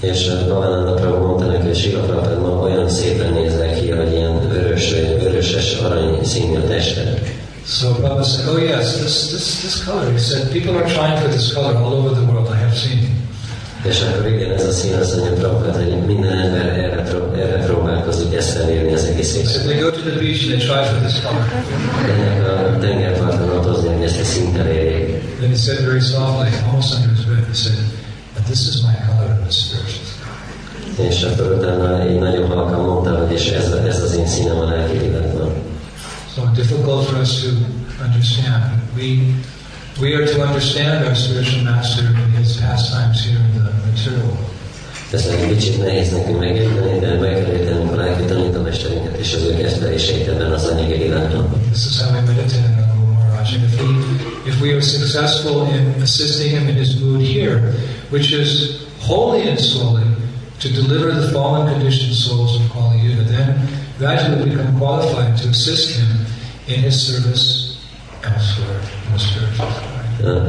[0.01, 4.13] És uh, Bhavananda Prabhu mondta neki, hogy Sila Prabhupada ma olyan szépen néznek ki, hogy
[4.13, 4.91] ilyen vörös,
[5.23, 7.36] vöröses arany színű a tested.
[7.67, 10.13] So Prabhupada said, Oh yes, this, this, this color.
[10.13, 12.49] He said, People are trying for this color all over the world.
[12.49, 13.27] I have seen.
[13.85, 17.03] És akkor igen, ez a szín azt mondja Prabhupada, hogy minden ember erre,
[17.37, 19.65] erre próbálkozik ezt elérni az egész He.
[19.65, 21.45] They go to the beach and they try for this color.
[22.75, 23.49] A tengerparton
[23.95, 25.37] hogy ezt a szint elérjék.
[25.39, 27.79] Then he said very softly, almost under his breath, he said,
[28.35, 31.03] But this is my color of the spiritual sky.
[31.09, 34.65] És akkor utána így nagyon halkan mondta, hogy és ez, ez az én színem a
[34.65, 34.99] lelki.
[36.37, 37.49] So difficult for us to
[38.05, 38.83] understand.
[38.95, 39.33] We
[39.99, 44.53] we are to understand our spiritual master in his pastimes here in the material world.
[45.13, 49.43] Ez egy kicsit nehéz nekünk megérteni, de meg kell értenünk a lelki tanítómesterünket és az
[49.43, 51.13] ő kezdveléseit ebben az anyagi.
[51.71, 53.55] This is how we meditate on Guru Maharaj.
[53.55, 53.89] And if we
[54.51, 57.73] if we are successful in assisting him in his mood here,
[58.11, 58.51] which is
[59.07, 60.09] wholly and solely
[60.61, 63.69] to deliver the fallen conditioned souls of Kali Yuga, then
[63.99, 66.26] gradually we become qualified to assist him
[66.69, 67.79] in his service
[68.25, 69.95] elsewhere in the spiritual.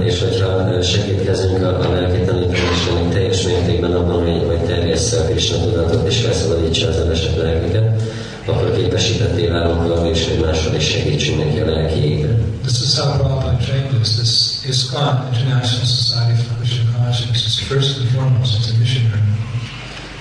[0.03, 5.57] És hogyha segítkezünk a, a lelki tanítómesternek teljes mértékben abban, hogy, hogy terjessze a Krishna
[5.57, 8.01] tudatot és felszabadítsa az elesett lelkeket,
[8.45, 12.59] akkor képesítetté válunk arra is, hogy máshol is segítsünk neki a lelki égben.
[12.61, 14.15] This is how Prabhupada trained us.
[14.15, 19.21] This ISKCON, International Society for Krishna Consciousness, is first and foremost, it's a missionary.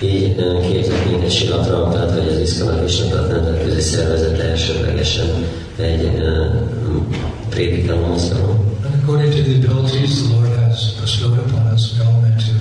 [0.02, 0.34] Így
[0.70, 5.26] képzett minket Sila Prabhupát, hogy az Iszkana Krisnatat nemzetközi szervezet elsődlegesen
[5.76, 6.10] egy
[7.48, 8.74] prédikáló mozgalom.
[9.02, 12.52] According to the abilities the Lord has bestowed upon us, we all meant to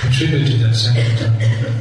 [0.00, 1.74] contribute to that movement.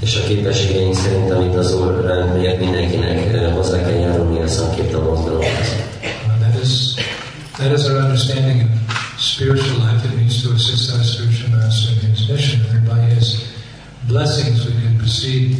[0.00, 5.02] És a képességeink szerint, amit az Úr ránk mért, mindenkinek hozzá kell járulni a szanképta
[5.02, 5.68] mozgalomhoz.
[6.02, 6.94] Uh, that is
[7.58, 8.68] that is our understanding of
[9.18, 10.04] spiritual life.
[10.08, 12.55] It means to assist our spiritual master in his mission,
[14.06, 15.56] blessings we can proceed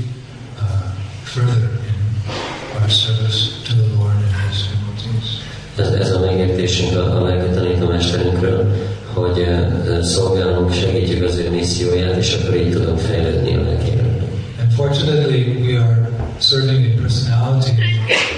[0.61, 0.93] uh,
[1.25, 5.43] further in our service to the Lord and his devotees.
[5.77, 8.75] Ez, ez a megértésünk a, a lelki tanítómesterünkről,
[9.13, 14.29] hogy ö, szolgálunk, segítjük az ő misszióját, és akkor így tudunk fejlődni a lelki életben.
[14.61, 17.83] And fortunately, we are serving a personality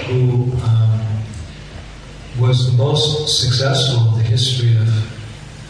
[0.07, 1.01] who um,
[2.39, 4.89] was the most successful in the history of,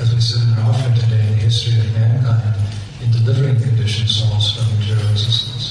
[0.02, 2.60] as we said in our offering today, in the history of mankind
[3.04, 3.12] in
[4.90, 5.68] material existence.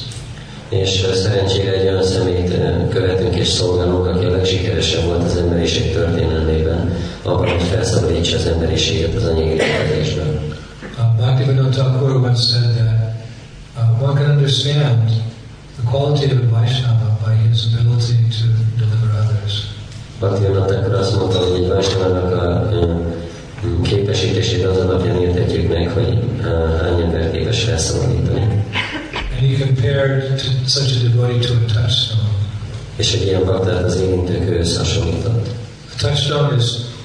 [0.69, 2.55] És szerencsére egy olyan szemét
[2.88, 9.14] követünk és szolgálunk, aki a legsikeresebb volt az emberiség történelmében, abban, hogy felszabadítsa az emberiséget
[9.14, 10.41] az anyagi létezésből.
[10.99, 13.14] Uh, Bhaktivinoda Thakur once said that
[13.77, 15.09] uh, one can understand
[15.77, 18.47] the quality of a Vaishnava by his ability to
[18.79, 19.55] deliver others.
[20.19, 22.69] Bhaktivinoda Thakur azt mondta, hogy egy Vaisnavának a
[23.83, 28.64] képesítését az alapján értetjük meg, hogy ö, hány ember képes felszabadítani.
[29.38, 32.29] And he compared to, such a devotee to a touchstone.
[32.96, 35.46] És egy ilyen baktát az érintők összehasonlított.
[35.92, 36.64] A touchstone is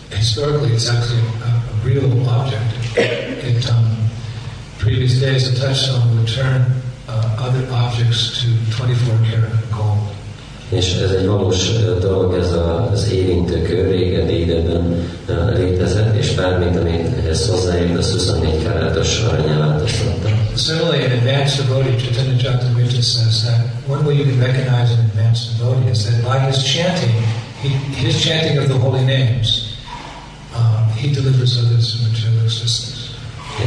[0.10, 2.98] historically it's actually a, a real object.
[3.48, 4.10] It, um,
[4.78, 6.65] previous days, a touchstone would turn
[7.08, 9.93] uh, other objects to 24 karat gold.
[10.76, 11.70] És ez egy valós
[12.02, 12.52] dolog, ez
[12.92, 15.08] az érintőkő régebbi időben
[15.56, 20.30] létezett, és bármit, amit ehhez hozzáért, az 24 karátos aranyá változtatta.
[20.56, 25.58] Similarly, an advanced devotee, Chaitanya Chaitanya says that one way you can recognize an advanced
[25.60, 27.12] devotee is that by his chanting,
[27.62, 27.70] he,
[28.06, 29.76] his chanting of the holy names,
[30.56, 33.02] um, he delivers others from material existence.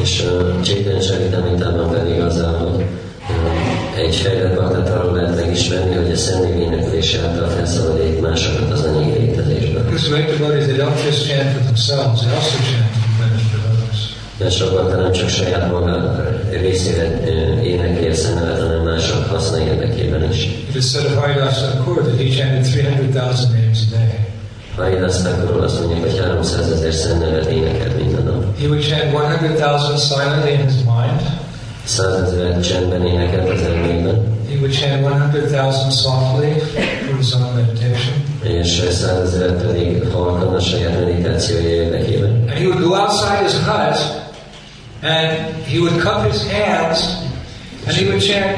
[0.02, 2.84] És uh, Cséten Saritamintában pedig az áll, hogy
[3.28, 3.55] uh,
[4.06, 9.18] egy fejlett baktát arról lehet megismerni, hogy a személy énekelése által felszabadít másokat az anyagi
[9.18, 9.82] létezésből.
[9.84, 13.64] Because devotees, they don't just chant for themselves, they also chant for the benefit of
[13.72, 14.00] others.
[14.38, 15.94] Mert sok bakta nem csak saját maga
[16.50, 17.04] részére
[17.62, 20.44] énekli a szemelet, hanem mások haszna érdekében is.
[20.44, 24.26] It is said of Haridas Thakur that he chanted 300,000 names a day.
[24.76, 28.58] Haridas Thakurról azt mondják, hogy 300 ezer szemnevet énekelt minden nap.
[28.60, 29.12] He would chant
[29.58, 30.95] 100,000 silently in his mind.
[31.86, 33.60] 100 ezer csendben énekelt
[34.48, 36.60] He would chant 100,000 softly
[37.06, 38.14] for his own meditation.
[38.42, 42.30] és 100 ezer pedig halkan a saját meditációja érdekében.
[42.30, 43.98] And he would go outside his hut
[45.02, 47.16] and he would cup his hands
[47.86, 48.56] and he would chant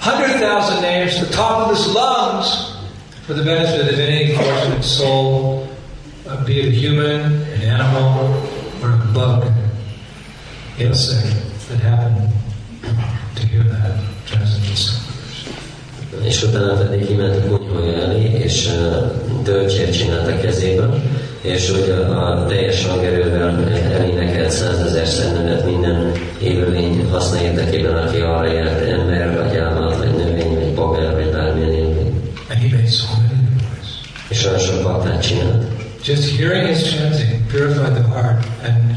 [0.00, 2.46] 100,000 names to the top of his lungs
[3.26, 5.66] for the benefit of any fortunate soul,
[6.28, 7.20] uh, be it a human,
[7.54, 8.42] an animal,
[8.82, 9.44] or a bug,
[10.78, 11.34] insect
[11.68, 12.43] that happened
[16.42, 18.68] utána pedig a kunyhója elé, és
[19.42, 21.02] töltsét csinált a kezében,
[21.40, 26.12] és úgy a teljes hangerővel elénekelt százezer szennevet minden
[26.42, 31.74] élőlény haszna érdekében, aki arra járt, ember, vagy állat, vagy növény, vagy bogár, vagy bármilyen
[32.70, 33.04] noise.
[34.28, 35.64] És olyan sok baktát csinált.
[36.04, 38.96] Just hearing his chanting purified the heart and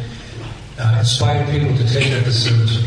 [0.79, 2.86] uh, inspired people to take up the service.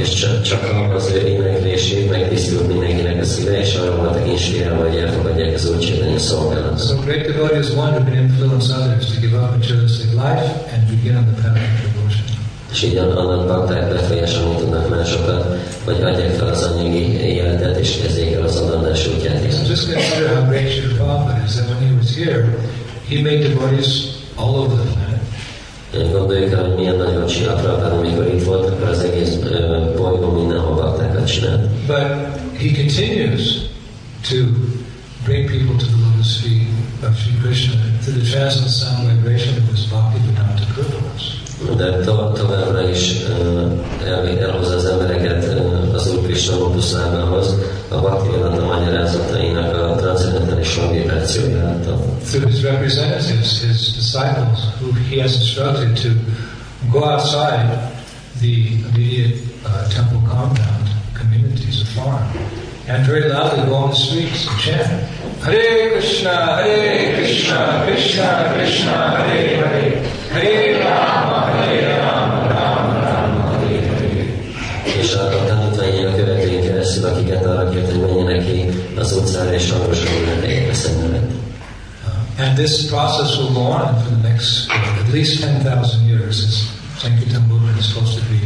[0.00, 0.62] És csak, csak
[0.94, 5.78] az ő éneklését megtisztult mindenkinek a szíve, és arra voltak inspirálva, hogy elfogadják az Úr
[5.78, 6.86] Csaitanya szolgálatot.
[6.86, 11.16] So great devotees one who can influence others to give up materialistic life and begin
[11.16, 12.24] on the path of devotion.
[12.72, 18.32] És így annak bakták befolyásolni tudnak másokat, hogy adják fel az anyagi életet, és kezdjék
[18.32, 19.54] el az adandás útját is.
[19.54, 22.58] So just consider how great Srila Prabhupada is that when he was here,
[23.08, 25.03] he made devotees all over the planet.
[26.12, 27.28] Gondoljuk el, hogy milyen nagyon
[27.92, 31.68] amikor itt volt, akkor az egész ö, bolygón mindenhol baktákat csinált.
[31.86, 32.06] But
[32.58, 33.42] he continues
[34.28, 34.36] to
[35.24, 36.68] bring people to the lotus feet
[37.08, 41.42] of Sri Krishna through the transient sound vibration of his bhakti vedanta gurus.
[41.76, 43.24] De to- továbbra is
[44.40, 45.44] elhozza az embereket
[47.90, 50.68] a magyarázatainak a transzendentális.
[52.24, 56.08] Through his representatives, his disciples, who he has instructed to
[56.90, 57.92] go outside
[58.40, 58.54] the
[58.88, 62.22] immediate uh, temple compound communities, the farm,
[62.88, 64.86] and very loudly go on the streets and chant,
[65.42, 71.43] Hare Krishna, Hare Krishna, Krishna Krishna, Hare Hare, Hare Rama,
[77.12, 79.70] hogy ki az utcára és.
[79.70, 79.78] Uh,
[82.38, 86.44] and this process will go on for the next uh, at least 10,000 years.
[86.44, 88.40] This Sankirtan movement is supposed to be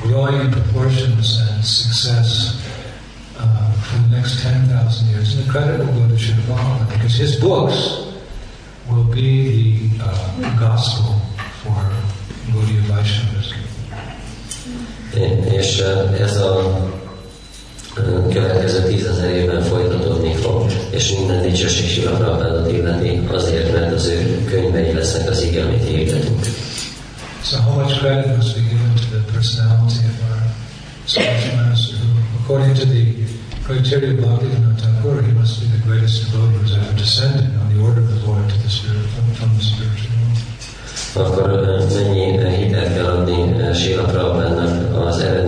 [0.00, 2.60] growing in proportions and success
[3.38, 5.34] uh, for the next 10,000 years.
[5.34, 7.76] And the credit will go to Srila because his books
[8.90, 11.20] will be the uh, gospel
[11.62, 11.80] for
[12.52, 13.52] Gaudiya Vaishnavas.
[15.50, 15.82] És
[16.20, 17.03] ez a
[18.32, 24.44] következő tízezer évben folytatódni fog, és minden dicsőség Sila Prabhupádot illeti azért, mert az ő
[24.50, 26.44] könyvei lesznek az ige, amit hirdetünk.
[27.42, 30.40] So how much credit must be given to the personality of our
[31.04, 32.08] spiritual master who,
[32.40, 33.02] according to the
[33.66, 37.80] criteria of Bhaktivinoda Thakur, he must be the greatest devotee who's ever descended on the
[37.84, 40.38] order of the Lord to the spirit from, from the spiritual world.
[41.16, 45.43] Akkor eh, mennyi eh, hitelt kell adni eh, Sila Prabhupádnak az eredmény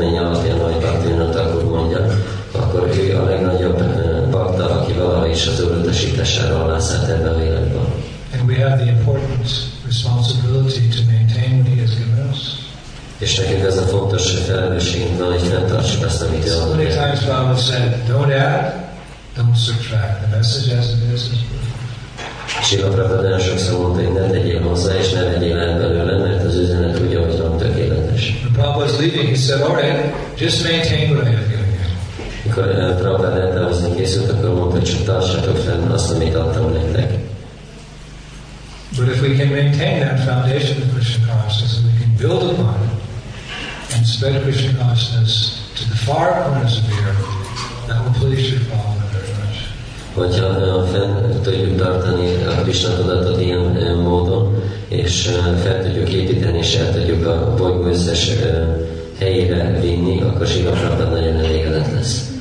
[6.20, 7.86] az Úr utasítására alá szállt ebbe a világban.
[8.32, 9.48] And we have the important
[9.84, 12.38] responsibility to maintain what he has given us.
[13.18, 16.76] És nekünk ez a fontos felelősségünk van, hogy fenntartsuk azt, amit ő So adott.
[16.76, 18.72] many times Baba said, don't add,
[19.36, 20.20] don't subtract.
[20.20, 22.64] The message as it is is perfect.
[22.64, 26.44] Sila Prabhupada nagyon sokszor mondta, hogy ne tegyél hozzá, és ne vegyél el belőle, mert
[26.44, 28.40] az üzenet úgy, ahogy van, tökéletes.
[28.42, 31.45] When Prabhupada was leaving, he said, all right, just maintain what I have.
[32.46, 37.18] Mikor Prabhupada eltávozni készült, akkor mondta, csak tartsatok fenn azt, amit adtam nektek.
[38.96, 42.74] But if we can maintain that foundation of Krishna consciousness and we can build upon
[42.86, 45.32] it and spread Krishna consciousness
[45.78, 47.26] to the far corners of the earth,
[47.86, 49.56] that will please Sri Prabhupada very much.
[50.14, 55.30] Hogyha fenn tudjuk tartani a Krishna tudatot ilyen módon, és
[55.62, 58.30] fel tudjuk építeni, és el tudjuk a bolygó összes
[59.18, 62.35] helyére vinni, akkor Sila Prabhupada nagyon elégedett lesz.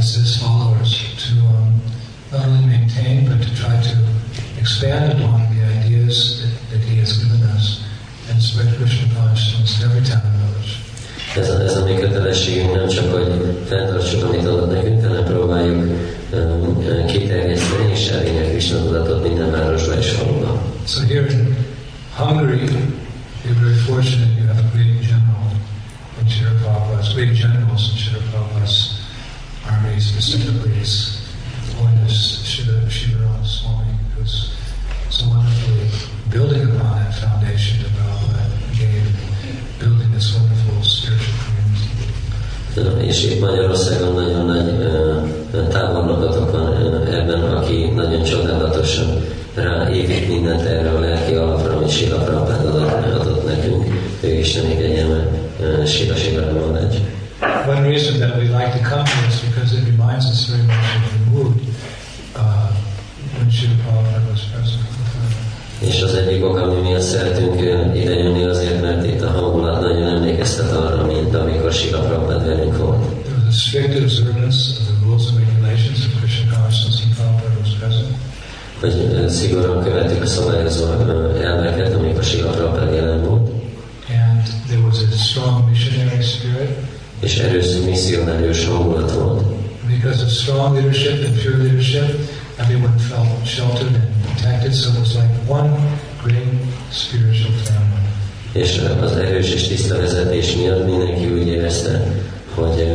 [0.00, 0.92] As his followers
[1.24, 1.76] to um,
[2.32, 3.96] not only maintain but to try to
[4.58, 7.84] expand upon the ideas that, that he has given us
[8.30, 10.72] and spread Krishna consciousness to every town and village.
[11.36, 15.80] Ez a, ez a mi kötelességünk nem csak, hogy fenntartsuk, amit adott nekünk, hanem próbáljuk
[16.32, 20.58] um, kiterjeszteni és elérni Krishna tudatot minden városba és faluban.
[20.86, 21.56] So here in
[22.16, 22.68] Hungary,
[23.44, 25.44] you're very fortunate you have a great general
[26.20, 26.26] in
[26.62, 28.20] Prabhupada's, great generals in Shri
[29.70, 31.20] Army, specifically his
[31.76, 34.56] Holiness Shiva, Shivaram Swami, who's
[35.10, 35.86] so wonderfully
[36.30, 38.46] building upon that foundation that Prabhupada
[38.78, 39.06] gave,
[39.78, 43.08] building this wonderful spiritual community.
[43.08, 51.00] És itt Magyarországon nagyon nagy tábornokatok van ebben, aki nagyon csodálatosan ráépít mindent erre a
[51.00, 52.66] lelki alapra, amit Sila Prabhupád
[53.14, 53.84] adott, nekünk.
[54.20, 55.26] Ő Istenik egyelme
[55.60, 57.09] uh, Sila Shiva Maharaj.
[57.70, 60.96] One reason that we like to come here is because it reminds us very much
[60.96, 61.69] of the mood
[91.92, 95.70] leadership, everyone felt sheltered and protected, so it was like one
[96.22, 96.46] great
[96.90, 97.98] spiritual family.
[98.52, 102.02] És az erős és tiszta vezetés miatt mindenki úgy érezte,
[102.54, 102.86] hogy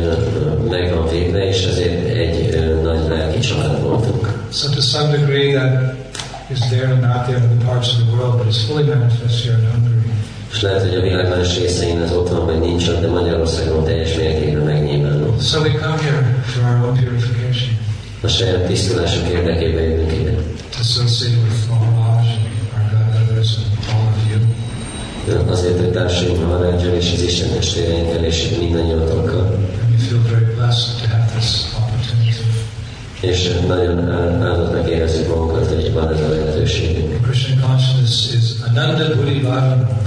[0.70, 4.44] meg van védve, és ezért egy nagy lelki család voltunk.
[4.52, 5.94] So to some degree that
[6.50, 9.44] is there and not there in the parts of the world, but is fully manifest
[9.44, 9.96] here in Hungary.
[10.52, 14.16] És lehet, hogy a világ más részein ez ott van, vagy nincs de Magyarországon teljes
[14.16, 15.34] mértékben megnyilvánul.
[15.40, 17.45] So we come here for our own purification,
[18.20, 20.34] a saját tisztulásunk érdekében jövünk ide.
[25.48, 29.58] Azért, hogy társuljunk a Varágyal és az Isten testvéreinkkel és mindannyiatokkal.
[33.20, 34.10] És nagyon
[34.42, 37.22] áldottnak érezzük magunkat, hogy van ez a lehetőségünk.
[37.22, 39.46] Christian consciousness is ananda buddhi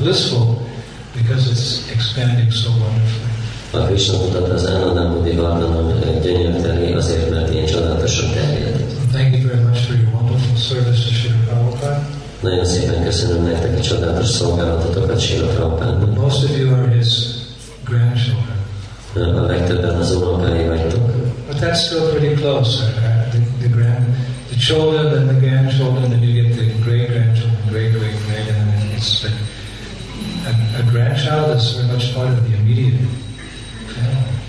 [0.02, 0.68] blissful
[1.16, 3.30] because it's expanding so wonderfully.
[3.72, 7.54] A Krishna tudat az Ananda Buddhi Vardhanam eh, gyönyörteli azért, mert
[8.10, 8.76] ilyen csodálatosan terjed.
[9.12, 12.08] Thank you very much for your wonderful service to Srila Prabhupada.
[12.42, 16.16] Nagyon szépen köszönöm nektek a csodálatos szolgálatotokat Sila Prabhupádnak.
[16.16, 17.08] Most of you are his
[17.84, 18.58] grandchildren.
[19.16, 21.10] A legtöbben az unokái vagytok,
[21.48, 22.84] But that's still pretty close.
[22.84, 24.06] uh, The, the grand,
[24.50, 28.92] the children, then the grandchildren, then you get the great grandchildren, great great great, and
[28.96, 29.32] it's but
[30.50, 33.19] a, a grandchild is very much part of the immediate family.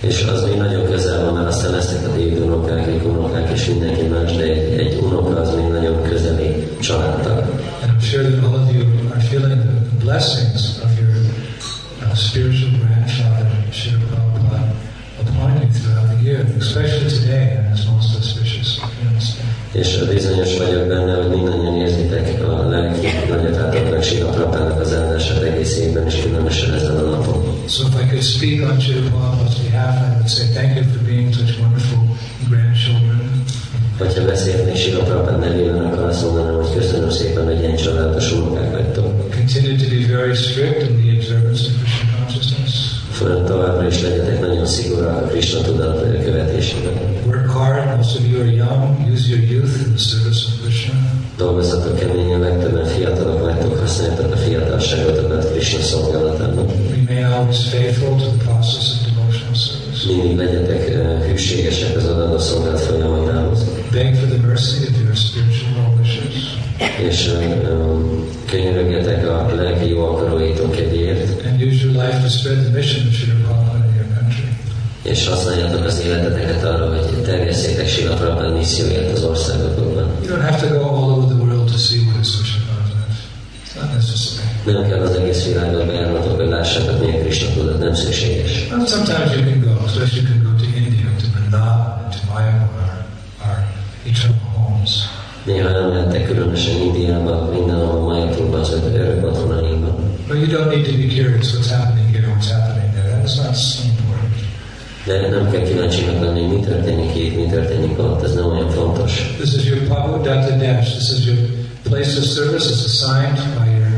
[0.00, 4.36] És az még nagyon közel van, mert aztán lesznek a dédunokák, unokák és mindenki más,
[4.36, 7.38] de egy, egy unoka az még nagyon közeli családtag.
[7.82, 11.10] I'm sure that all of you are feeling the blessings of your
[12.02, 14.72] uh, spiritual grandfather, Srila Prabhupada,
[15.20, 18.78] upon you throughout the year, especially today, and it's most auspicious.
[18.78, 19.48] You understand?
[19.72, 25.76] És bizonyos vagyok benne, hogy mindannyian érzitek a lelki nagyatátoknak, Sila Prabhupádnak az áldását egész
[25.78, 27.49] évben, és különösen ezen a napon.
[27.66, 31.32] So if I could speak on Prabhupada's behalf, I would say thank you for being
[31.32, 32.02] such wonderful
[32.48, 33.44] grandchildren.
[33.98, 39.30] Hogyha beszélnék Prabhupád nevében, akkor azt mondanám, hogy köszönöm szépen, hogy ilyen csodálatos unokák vagytok.
[39.30, 42.74] Continue to be very strict in the observance of Krishna consciousness.
[43.10, 46.92] Föl továbbra is legyetek nagyon szigorúak a Krishna tudat követésében.
[47.26, 47.96] Work hard.
[47.96, 49.12] Most of you are young.
[49.12, 50.94] Use your youth in the service of Krishna.
[51.36, 56.66] Dolgozzatok keményen, legtöbben fiatalok vagytok, használjátok a fiatalságotokat Krishna szolgálatában.
[60.06, 60.88] Mindig legyetek
[61.26, 66.58] hűségesek az adandó szolgálat folyamatához, Beg for the mercy of your spiritual well-wishers.
[67.08, 67.30] és
[68.50, 73.14] könyörögjetek a lelki jó akaróitok kedvéért, And use your life to spread the mission of
[73.14, 74.48] Srila Prabhupada in your country.
[75.02, 80.10] és használjátok az életeteket arra, hogy terjesszétek Sila Prabhupád misszióját az országokban.
[80.22, 83.18] You don't have to go all over the world to see what is Krishna consciousness.
[83.64, 84.48] It's not necessary.
[84.64, 85.79] Nem kell az egész világban
[86.78, 88.68] bejárnotok, hogy lássátok, milyen Krishna tudat, nem szükséges.
[88.70, 92.88] Well, sometimes you can go, especially you can go to India, to Vrindavan, to Mayapur,
[93.44, 93.58] our,
[94.06, 94.92] eternal homes.
[95.44, 99.98] Néha elmehettek különösen Indiába, mindenhol Majapurba, az öt örök otthonainkba.
[100.28, 103.08] But you don't need to be curious what's happening here, what's happening there.
[103.10, 104.34] That is not so important.
[105.06, 108.70] De nem kell kíváncsinak lenni, hogy mi történik itt, mi történik ott, ez nem olyan
[108.70, 109.34] fontos.
[109.38, 110.88] This is your Prabhu Datta Dash.
[110.96, 111.38] This is your
[111.82, 112.66] place of service.
[112.70, 113.90] It's assigned by your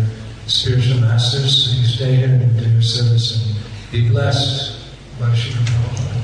[0.46, 1.74] spiritual masters.
[1.76, 2.51] You stay here
[3.92, 4.72] be blessed
[5.20, 6.16] by Srila Prabhupada.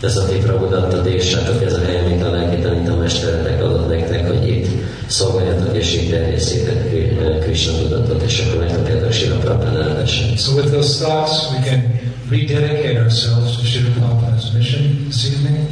[0.00, 4.48] Ez a ti Prabhudatta Déksátok, ez a hely, amit a lelki tanítamesterek adott nektek, hogy
[4.48, 4.66] itt
[5.06, 10.38] szolgáljatok és itt terjesszétek Kri- Krishna tudatot, és akkor megkapjátok Sila Prabhupád áldását.
[10.38, 12.00] So with those thoughts, we can
[12.30, 15.66] rededicate ourselves to Srila Prabhupada's mission this evening.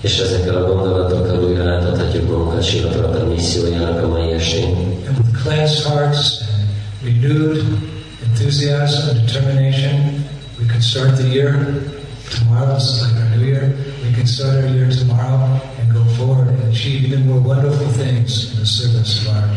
[0.00, 4.74] És ezekkel a gondolatokkal újra átadhatjuk magunkat Sila Prabhupád missziójának a mai estén.
[5.08, 6.68] And with cleansed hearts and
[7.04, 7.64] renewed
[8.24, 10.11] enthusiasm and determination,
[10.62, 11.52] we can start the year
[12.30, 12.74] tomorrow.
[12.74, 13.74] This is like our new year.
[14.04, 18.52] We can start our year tomorrow and go forward and achieve even more wonderful things
[18.52, 19.56] in the service of our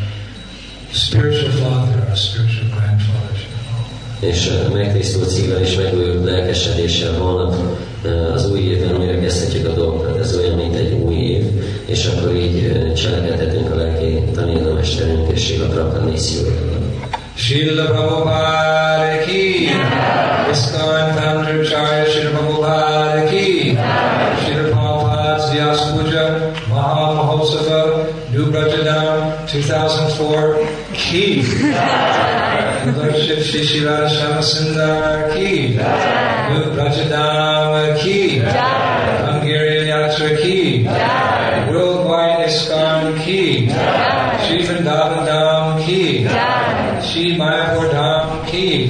[0.91, 3.22] spiritual father, our spiritual grandfather.
[4.20, 7.56] és eh, megtisztult szívvel és megújult lelkesedéssel holnap
[8.03, 10.20] eh, az új évben újra kezdhetjük a dolgokat.
[10.20, 11.43] Ez olyan, mint egy új év,
[11.86, 16.76] és akkor így eh, cselekedhetünk a lelki tanítamesterünk és Sila Prabhupád missziójában.
[17.36, 19.70] Srila Prabhupada ki,
[20.56, 23.76] ISKCON founder Acharya Srila Prabhupada ki,
[25.51, 26.26] Vyas Puja
[26.70, 27.82] Maha Mahotsava
[28.32, 31.43] New Brajadam 2004 ki.
[33.43, 33.62] Shri
[35.34, 35.76] ki.
[36.49, 36.66] New
[37.99, 38.16] ki.
[40.16, 40.86] Master Ki,
[41.68, 42.45] Worldwide
[43.26, 44.64] Ki, Shri
[45.28, 46.24] Dham Ki,
[47.03, 48.88] Shri Mayapur Dham Ki,